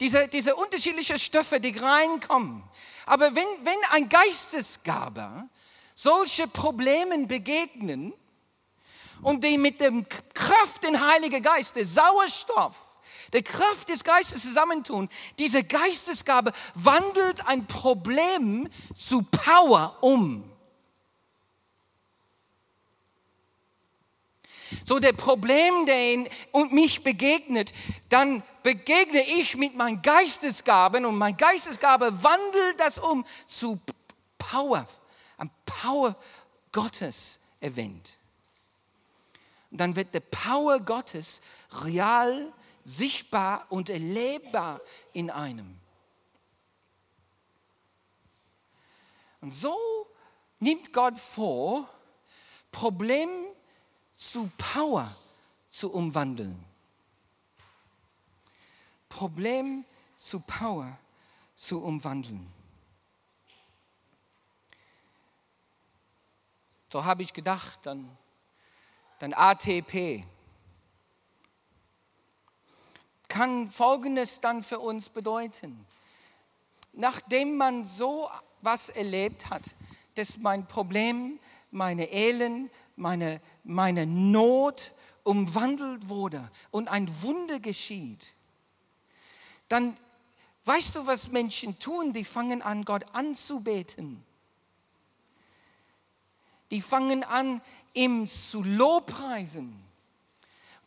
diese, 0.01 0.29
diese 0.29 0.55
unterschiedlichen 0.57 1.19
Stoffe, 1.19 1.61
die 1.61 1.77
reinkommen. 1.77 2.63
Aber 3.07 3.35
wenn, 3.35 3.47
wenn 3.63 3.79
ein 3.91 4.09
Geistesgabe 4.09 5.49
solche 5.95 6.49
Problemen 6.49 7.29
begegnen 7.29 8.13
und 9.23 9.45
die 9.45 9.59
mit 9.59 9.81
dem 9.81 10.07
Kraft 10.35 10.83
des 10.83 10.99
Heiligen 10.99 11.43
Geist, 11.43 11.77
der 11.77 11.87
Sauerstoff, 11.87 12.99
der 13.33 13.43
Kraft 13.43 13.89
des 13.89 14.03
Geistes 14.05 14.43
zusammentun, 14.43 15.09
diese 15.39 15.65
Geistesgabe 15.65 16.53
wandelt 16.75 17.47
ein 17.47 17.67
Problem 17.67 18.69
zu 18.97 19.23
Power 19.23 19.97
um. 20.01 20.54
So 24.85 24.99
der 24.99 25.13
Problem, 25.13 25.87
der 25.87 26.13
in, 26.13 26.29
und 26.53 26.73
mich 26.73 27.03
begegnet, 27.03 27.73
dann 28.09 28.43
begegne 28.63 29.21
ich 29.21 29.57
mit 29.57 29.75
meinen 29.77 30.03
Geistesgaben 30.03 31.05
und 31.05 31.17
meine 31.17 31.37
Geistesgabe 31.37 32.23
wandelt 32.23 32.81
das 32.81 32.99
um 32.99 33.25
zu 33.47 33.81
Power, 34.39 34.87
ein 35.39 35.51
Power 35.67 36.17
Gottes 36.73 37.41
Event. 37.61 38.19
Und 39.71 39.81
dann 39.81 39.97
wird 39.97 40.15
der 40.15 40.21
Power 40.21 40.81
Gottes 40.81 41.41
real, 41.85 42.53
sichtbar 42.85 43.67
und 43.71 43.91
erlebbar 43.91 44.81
in 45.13 45.31
einem. 45.31 45.81
Und 49.41 49.53
so 49.53 49.77
nimmt 50.59 50.93
Gott 50.93 51.19
vor, 51.19 51.89
Problem 52.73 53.29
zu 54.17 54.51
Power 54.57 55.15
zu 55.71 55.93
umwandeln. 55.93 56.65
Problem 59.09 59.85
zu 60.17 60.41
Power 60.41 60.99
zu 61.55 61.83
umwandeln. 61.83 62.53
So 66.91 67.05
habe 67.05 67.23
ich 67.23 67.33
gedacht, 67.33 67.81
dann, 67.83 68.17
dann 69.19 69.35
ATP 69.35 70.25
kann 73.29 73.69
Folgendes 73.69 74.39
dann 74.39 74.63
für 74.63 74.79
uns 74.79 75.09
bedeuten. 75.09 75.85
Nachdem 76.93 77.57
man 77.57 77.85
so 77.85 78.31
was 78.61 78.91
erlebt 78.91 79.51
hat, 79.51 79.75
dass 80.15 80.39
mein 80.39 80.69
Problem, 80.69 81.41
meine 81.73 82.13
Elend, 82.13 82.71
meine, 82.97 83.41
meine 83.63 84.07
Not 84.07 84.93
umwandelt 85.23 86.09
wurde 86.09 86.51
und 86.71 86.89
ein 86.89 87.09
Wunder 87.23 87.61
geschieht, 87.61 88.35
dann 89.69 89.97
weißt 90.65 90.97
du, 90.97 91.07
was 91.07 91.31
Menschen 91.31 91.79
tun? 91.79 92.13
Die 92.13 92.25
fangen 92.25 92.63
an, 92.63 92.85
Gott 92.85 93.05
anzubeten. 93.13 94.25
Die 96.71 96.83
fangen 96.83 97.25
an, 97.25 97.61
ihm 97.95 98.27
zu 98.27 98.63
lobpreisen. 98.63 99.85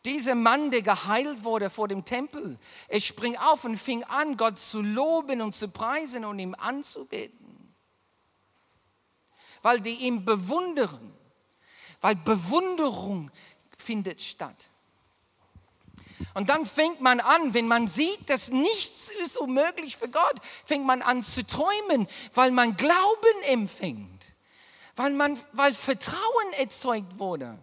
Dieser 0.04 0.34
Mann, 0.34 0.70
der 0.70 0.82
geheilt 0.82 1.42
wurde 1.44 1.70
vor 1.70 1.88
dem 1.88 2.04
Tempel, 2.04 2.56
er 2.86 3.00
springt 3.00 3.40
auf 3.40 3.64
und 3.64 3.76
fing 3.76 4.04
an, 4.04 4.36
Gott 4.36 4.58
zu 4.58 4.80
loben 4.80 5.42
und 5.42 5.54
zu 5.54 5.68
preisen 5.68 6.24
und 6.24 6.38
ihm 6.38 6.54
anzubeten. 6.54 7.74
Weil 9.62 9.80
die 9.80 9.94
ihn 10.06 10.24
bewundern. 10.24 11.17
Weil 12.00 12.16
Bewunderung 12.16 13.30
findet 13.76 14.20
statt. 14.20 14.70
Und 16.34 16.50
dann 16.50 16.66
fängt 16.66 17.00
man 17.00 17.20
an, 17.20 17.54
wenn 17.54 17.68
man 17.68 17.88
sieht, 17.88 18.28
dass 18.28 18.50
nichts 18.50 19.10
ist 19.22 19.38
unmöglich 19.38 19.96
für 19.96 20.08
Gott, 20.08 20.34
fängt 20.64 20.84
man 20.84 21.02
an 21.02 21.22
zu 21.22 21.46
träumen, 21.46 22.06
weil 22.34 22.50
man 22.50 22.76
Glauben 22.76 23.42
empfängt, 23.48 24.34
weil, 24.96 25.12
man, 25.12 25.38
weil 25.52 25.72
Vertrauen 25.72 26.52
erzeugt 26.58 27.18
wurde. 27.18 27.58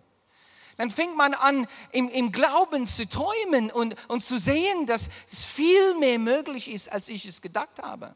Dann 0.78 0.90
fängt 0.90 1.16
man 1.16 1.34
an, 1.34 1.68
im, 1.92 2.10
im 2.10 2.32
Glauben 2.32 2.86
zu 2.86 3.08
träumen 3.08 3.72
und, 3.72 3.96
und 4.10 4.22
zu 4.22 4.38
sehen, 4.38 4.86
dass 4.86 5.10
es 5.28 5.46
viel 5.46 5.96
mehr 5.96 6.20
möglich 6.20 6.70
ist, 6.70 6.92
als 6.92 7.08
ich 7.08 7.26
es 7.26 7.42
gedacht 7.42 7.82
habe. 7.82 8.14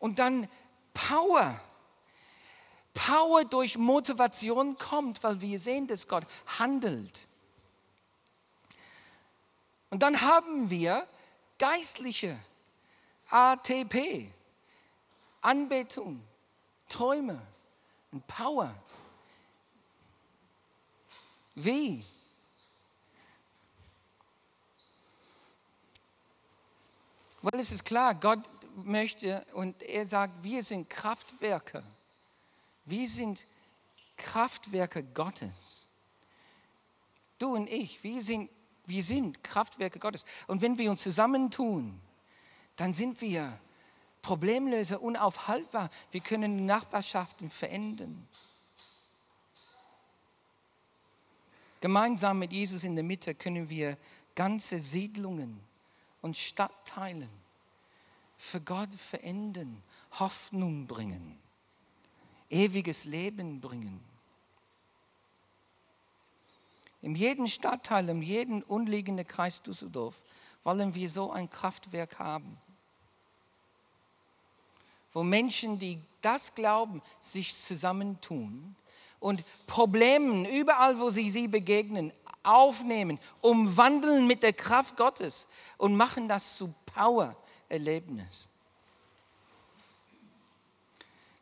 Und 0.00 0.18
dann 0.18 0.48
Power. 0.94 1.60
Power 3.06 3.46
durch 3.46 3.78
Motivation 3.78 4.76
kommt, 4.76 5.22
weil 5.22 5.40
wir 5.40 5.58
sehen, 5.58 5.86
dass 5.86 6.06
Gott 6.06 6.26
handelt. 6.58 7.26
Und 9.88 10.02
dann 10.02 10.20
haben 10.20 10.68
wir 10.68 11.06
geistliche 11.58 12.38
ATP, 13.30 14.30
Anbetung, 15.40 16.22
Träume 16.90 17.40
und 18.12 18.26
Power. 18.26 18.74
Wie? 21.54 22.04
Weil 27.40 27.60
es 27.60 27.72
ist 27.72 27.84
klar, 27.86 28.14
Gott 28.14 28.40
möchte 28.84 29.42
und 29.54 29.82
er 29.84 30.06
sagt, 30.06 30.42
wir 30.44 30.62
sind 30.62 30.90
Kraftwerke. 30.90 31.82
Wir 32.84 33.08
sind 33.08 33.46
Kraftwerke 34.16 35.02
Gottes. 35.02 35.88
Du 37.38 37.54
und 37.54 37.68
ich, 37.68 38.02
wir 38.04 38.22
sind, 38.22 38.50
wir 38.86 39.02
sind 39.02 39.42
Kraftwerke 39.42 39.98
Gottes. 39.98 40.24
Und 40.46 40.62
wenn 40.62 40.78
wir 40.78 40.90
uns 40.90 41.02
zusammentun, 41.02 42.00
dann 42.76 42.92
sind 42.92 43.20
wir 43.20 43.58
Problemlöser, 44.22 45.00
unaufhaltbar. 45.00 45.88
Wir 46.10 46.20
können 46.20 46.66
Nachbarschaften 46.66 47.48
verändern. 47.48 48.28
Gemeinsam 51.80 52.38
mit 52.38 52.52
Jesus 52.52 52.84
in 52.84 52.94
der 52.94 53.04
Mitte 53.04 53.34
können 53.34 53.70
wir 53.70 53.96
ganze 54.34 54.78
Siedlungen 54.78 55.60
und 56.20 56.36
Stadtteile 56.36 57.28
für 58.36 58.60
Gott 58.60 58.92
verändern, 58.92 59.82
Hoffnung 60.18 60.86
bringen, 60.86 61.39
ewiges 62.50 63.04
Leben 63.04 63.60
bringen. 63.60 64.00
In 67.02 67.14
jedem 67.14 67.46
Stadtteil, 67.46 68.08
in 68.08 68.20
jedem 68.20 68.62
umliegenden 68.62 69.26
Kreis 69.26 69.62
Düsseldorf 69.62 70.22
wollen 70.62 70.94
wir 70.94 71.08
so 71.08 71.30
ein 71.30 71.48
Kraftwerk 71.48 72.18
haben, 72.18 72.58
wo 75.12 75.22
Menschen, 75.22 75.78
die 75.78 75.98
das 76.20 76.54
glauben, 76.54 77.00
sich 77.18 77.56
zusammentun 77.56 78.76
und 79.18 79.42
Problemen, 79.66 80.44
überall 80.44 81.00
wo 81.00 81.08
sie 81.08 81.30
sie 81.30 81.48
begegnen, 81.48 82.12
aufnehmen, 82.42 83.18
umwandeln 83.40 84.26
mit 84.26 84.42
der 84.42 84.52
Kraft 84.52 84.96
Gottes 84.96 85.48
und 85.78 85.96
machen 85.96 86.28
das 86.28 86.56
zu 86.56 86.74
Power-Erlebnis. 86.94 88.49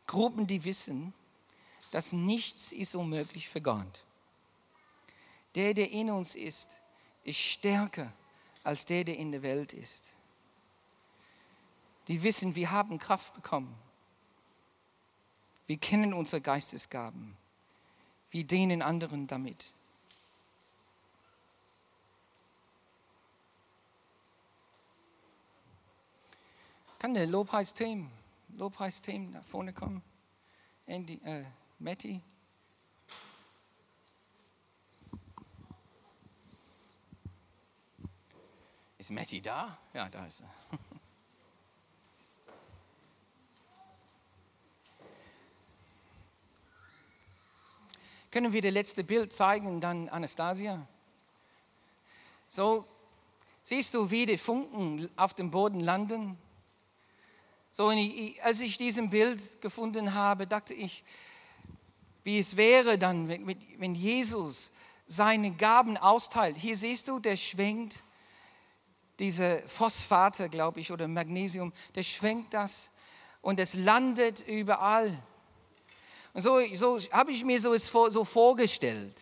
Gruppen, 0.09 0.47
die 0.47 0.65
wissen, 0.65 1.15
dass 1.93 2.13
nichts 2.13 2.73
ist 2.73 2.97
unmöglich 2.97 3.49
für 3.49 3.61
Gott. 3.61 4.05
Der, 5.55 5.75
der 5.75 5.91
in 5.91 6.11
uns 6.11 6.35
ist, 6.35 6.77
ist 7.25 7.39
stärker 7.39 8.13
als 8.65 8.85
der, 8.87 9.05
der 9.05 9.19
in 9.19 9.31
der 9.31 9.43
Welt 9.43 9.73
ist. 9.73 10.17
Die 12.09 12.23
wissen, 12.23 12.55
wir 12.55 12.71
haben 12.71 12.99
Kraft 12.99 13.35
bekommen. 13.35 13.75
Wir 15.67 15.77
kennen 15.77 16.15
unsere 16.15 16.41
Geistesgaben. 16.41 17.37
Wir 18.31 18.45
dienen 18.45 18.81
anderen 18.81 19.27
damit. 19.27 19.75
Kann 26.99 27.13
der 27.13 27.27
Lobpreisteam, 27.27 28.11
Lobpreisteam 28.59 29.31
nach 29.31 29.45
vorne 29.45 29.73
kommen? 29.73 30.03
Andy, 30.85 31.21
äh, 31.25 31.45
Matty? 31.79 32.21
Ist 38.99 39.13
Matty 39.13 39.41
da? 39.41 39.79
Ja, 39.95 40.09
da 40.09 40.27
ist 40.27 40.41
er. 40.41 40.51
Können 48.33 48.53
wir 48.53 48.61
das 48.61 48.73
letzte 48.73 49.05
Bild 49.05 49.33
zeigen, 49.33 49.81
dann 49.81 50.09
Anastasia? 50.09 50.85
So, 52.49 52.89
siehst 53.63 53.95
du, 53.95 54.11
wie 54.11 54.27
die 54.27 54.37
Funken 54.37 55.09
auf 55.17 55.33
dem 55.35 55.53
Boden 55.53 55.79
landen? 55.79 56.37
So, 57.71 57.93
als 58.43 58.61
ich 58.61 58.79
diesen 58.79 59.11
Bild 59.11 59.61
gefunden 59.61 60.15
habe, 60.15 60.47
dachte 60.47 60.75
ich, 60.75 61.05
wie 62.25 62.39
es 62.39 62.57
wäre 62.57 62.99
dann, 62.99 63.29
wenn 63.29 63.95
Jesus 63.95 64.73
seine 65.07 65.53
Gaben 65.53 65.97
austeilt. 65.97 66.57
Hier 66.57 66.77
siehst 66.77 67.09
du, 67.09 67.19
der 67.19 67.37
schwenkt 67.37 68.03
diese 69.19 69.63
Phosphate, 69.67 70.49
glaube 70.49 70.81
ich, 70.81 70.93
oder 70.93 71.09
Magnesium, 71.09 71.73
der 71.95 72.03
schwenkt 72.03 72.55
das 72.55 72.91
und 73.41 73.59
es 73.59 73.75
landet 73.75 74.47
überall. 74.47 75.23
Und 76.35 76.43
so, 76.43 76.61
so 76.75 76.99
habe 77.11 77.33
ich 77.33 77.45
mir 77.45 77.61
so, 77.61 77.77
so 77.77 78.25
vorgestellt, 78.25 79.21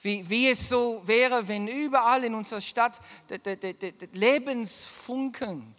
wie, 0.00 0.28
wie 0.28 0.50
es 0.50 0.68
so 0.68 1.02
wäre, 1.06 1.48
wenn 1.48 1.66
überall 1.66 2.24
in 2.24 2.34
unserer 2.34 2.60
Stadt 2.60 3.00
der, 3.30 3.38
der, 3.38 3.56
der, 3.56 3.72
der 3.72 4.08
Lebensfunken 4.12 5.74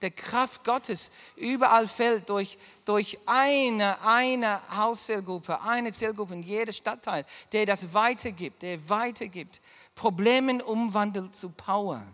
der 0.00 0.10
Kraft 0.10 0.64
Gottes 0.64 1.10
überall 1.36 1.88
fällt 1.88 2.28
durch, 2.28 2.58
durch 2.84 3.18
eine, 3.26 4.00
eine 4.02 4.60
Hauszellgruppe, 4.76 5.60
eine 5.60 5.92
Zellgruppe 5.92 6.34
in 6.34 6.42
jedem 6.42 6.72
Stadtteil, 6.72 7.24
der 7.52 7.66
das 7.66 7.92
weitergibt, 7.92 8.62
der 8.62 8.88
weitergibt, 8.88 9.60
Problemen 9.94 10.62
umwandelt 10.62 11.34
zu 11.34 11.50
Power, 11.50 12.06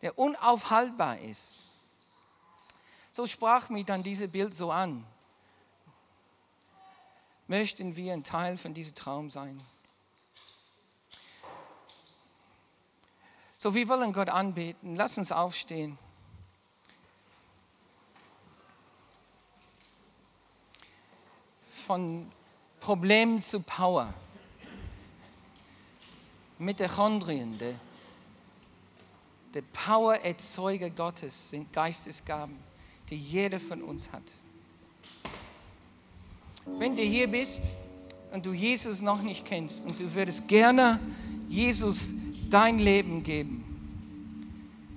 der 0.00 0.18
unaufhaltbar 0.18 1.20
ist. 1.20 1.66
So 3.12 3.26
sprach 3.26 3.68
mich 3.68 3.84
dann 3.84 4.02
dieses 4.02 4.30
Bild 4.30 4.54
so 4.54 4.70
an 4.70 5.06
möchten 7.46 7.96
wir 7.96 8.12
ein 8.12 8.24
Teil 8.24 8.56
von 8.56 8.74
diesem 8.74 8.94
Traum 8.94 9.30
sein. 9.30 9.60
So, 13.64 13.74
wir 13.74 13.88
wollen 13.88 14.12
Gott 14.12 14.28
anbeten. 14.28 14.94
Lass 14.94 15.16
uns 15.16 15.32
aufstehen. 15.32 15.96
Von 21.70 22.30
Problem 22.78 23.40
zu 23.40 23.60
Power. 23.60 24.12
Mitochondrien, 26.58 27.56
der, 27.56 27.76
der 29.54 29.62
Power-Erzeuger 29.62 30.90
Gottes, 30.90 31.48
sind 31.48 31.72
Geistesgaben, 31.72 32.58
die 33.08 33.16
jeder 33.16 33.58
von 33.58 33.80
uns 33.80 34.12
hat. 34.12 34.30
Wenn 36.66 36.94
du 36.94 37.02
hier 37.02 37.28
bist 37.28 37.76
und 38.30 38.44
du 38.44 38.52
Jesus 38.52 39.00
noch 39.00 39.22
nicht 39.22 39.46
kennst 39.46 39.86
und 39.86 39.98
du 39.98 40.14
würdest 40.14 40.48
gerne 40.48 41.00
Jesus 41.48 42.12
dein 42.54 42.78
Leben 42.78 43.24
geben, 43.24 43.64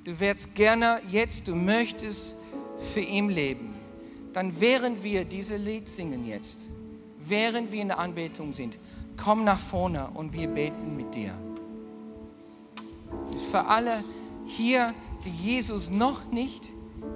du 0.04 0.20
würdest 0.20 0.54
gerne 0.54 1.02
jetzt, 1.10 1.48
du 1.48 1.56
möchtest 1.56 2.36
für 2.78 3.00
ihn 3.00 3.30
leben, 3.30 3.74
dann 4.32 4.60
während 4.60 5.04
wir 5.04 5.26
dieses 5.26 5.60
Lied 5.60 5.90
singen 5.90 6.28
jetzt, 6.28 6.70
während 7.20 7.72
wir 7.72 7.82
in 7.82 7.88
der 7.88 7.98
Anbetung 7.98 8.54
sind, 8.54 8.78
komm 9.18 9.44
nach 9.44 9.58
vorne 9.58 10.08
und 10.14 10.34
wir 10.34 10.48
beten 10.48 10.96
mit 10.96 11.16
dir. 11.16 11.32
Für 13.50 13.66
alle 13.66 14.04
hier, 14.46 14.94
die 15.26 15.32
Jesus 15.32 15.90
noch 15.90 16.32
nicht 16.32 16.70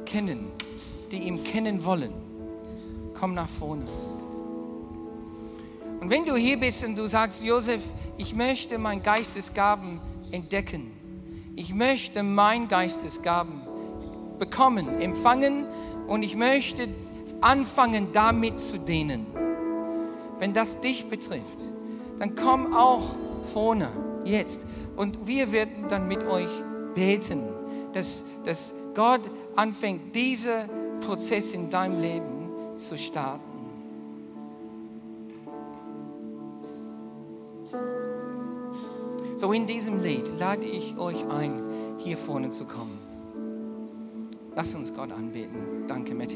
kennen, 0.06 0.48
die 1.12 1.20
ihn 1.20 1.44
kennen 1.44 1.86
wollen. 1.86 2.14
Komm 3.14 3.36
nach 3.36 3.48
vorne. 3.48 3.86
Und 6.00 6.10
wenn 6.10 6.26
du 6.26 6.36
hier 6.36 6.60
bist 6.60 6.84
und 6.84 6.98
du 6.98 7.08
sagst, 7.08 7.44
Josef, 7.44 7.84
ich 8.18 8.34
möchte 8.34 8.80
mein 8.80 9.04
Geistesgaben 9.04 10.02
entdecken. 10.32 10.92
Ich 11.56 11.74
möchte 11.74 12.24
mein 12.24 12.68
Geistesgaben 12.68 13.62
bekommen, 14.40 15.00
empfangen 15.00 15.66
und 16.08 16.24
ich 16.24 16.36
möchte 16.36 16.88
anfangen, 17.42 18.08
damit 18.14 18.60
zu 18.60 18.78
dienen. 18.78 19.26
Wenn 20.40 20.54
das 20.54 20.80
dich 20.80 21.08
betrifft, 21.08 21.60
dann 22.20 22.36
komm 22.36 22.74
auch 22.74 23.16
vorne 23.54 23.88
jetzt 24.26 24.66
und 24.96 25.28
wir 25.28 25.52
werden 25.52 25.88
dann 25.90 26.08
mit 26.08 26.24
euch 26.24 26.50
beten, 26.96 27.44
dass, 27.94 28.24
dass 28.46 28.74
Gott 28.96 29.22
anfängt, 29.56 30.16
diesen 30.16 31.00
Prozess 31.02 31.54
in 31.54 31.70
deinem 31.70 32.00
Leben 32.00 32.50
zu 32.76 32.98
starten. 32.98 33.51
So 39.42 39.54
in 39.54 39.66
diesem 39.66 39.98
Lied 40.04 40.28
lade 40.38 40.68
ich 40.68 41.00
euch 41.00 41.26
ein, 41.26 41.64
hier 41.98 42.16
vorne 42.16 42.52
zu 42.52 42.64
kommen. 42.64 43.00
Lasst 44.56 44.76
uns 44.76 44.94
Gott 44.94 45.12
anbeten. 45.12 45.88
Danke, 45.88 46.14
Matti. 46.14 46.30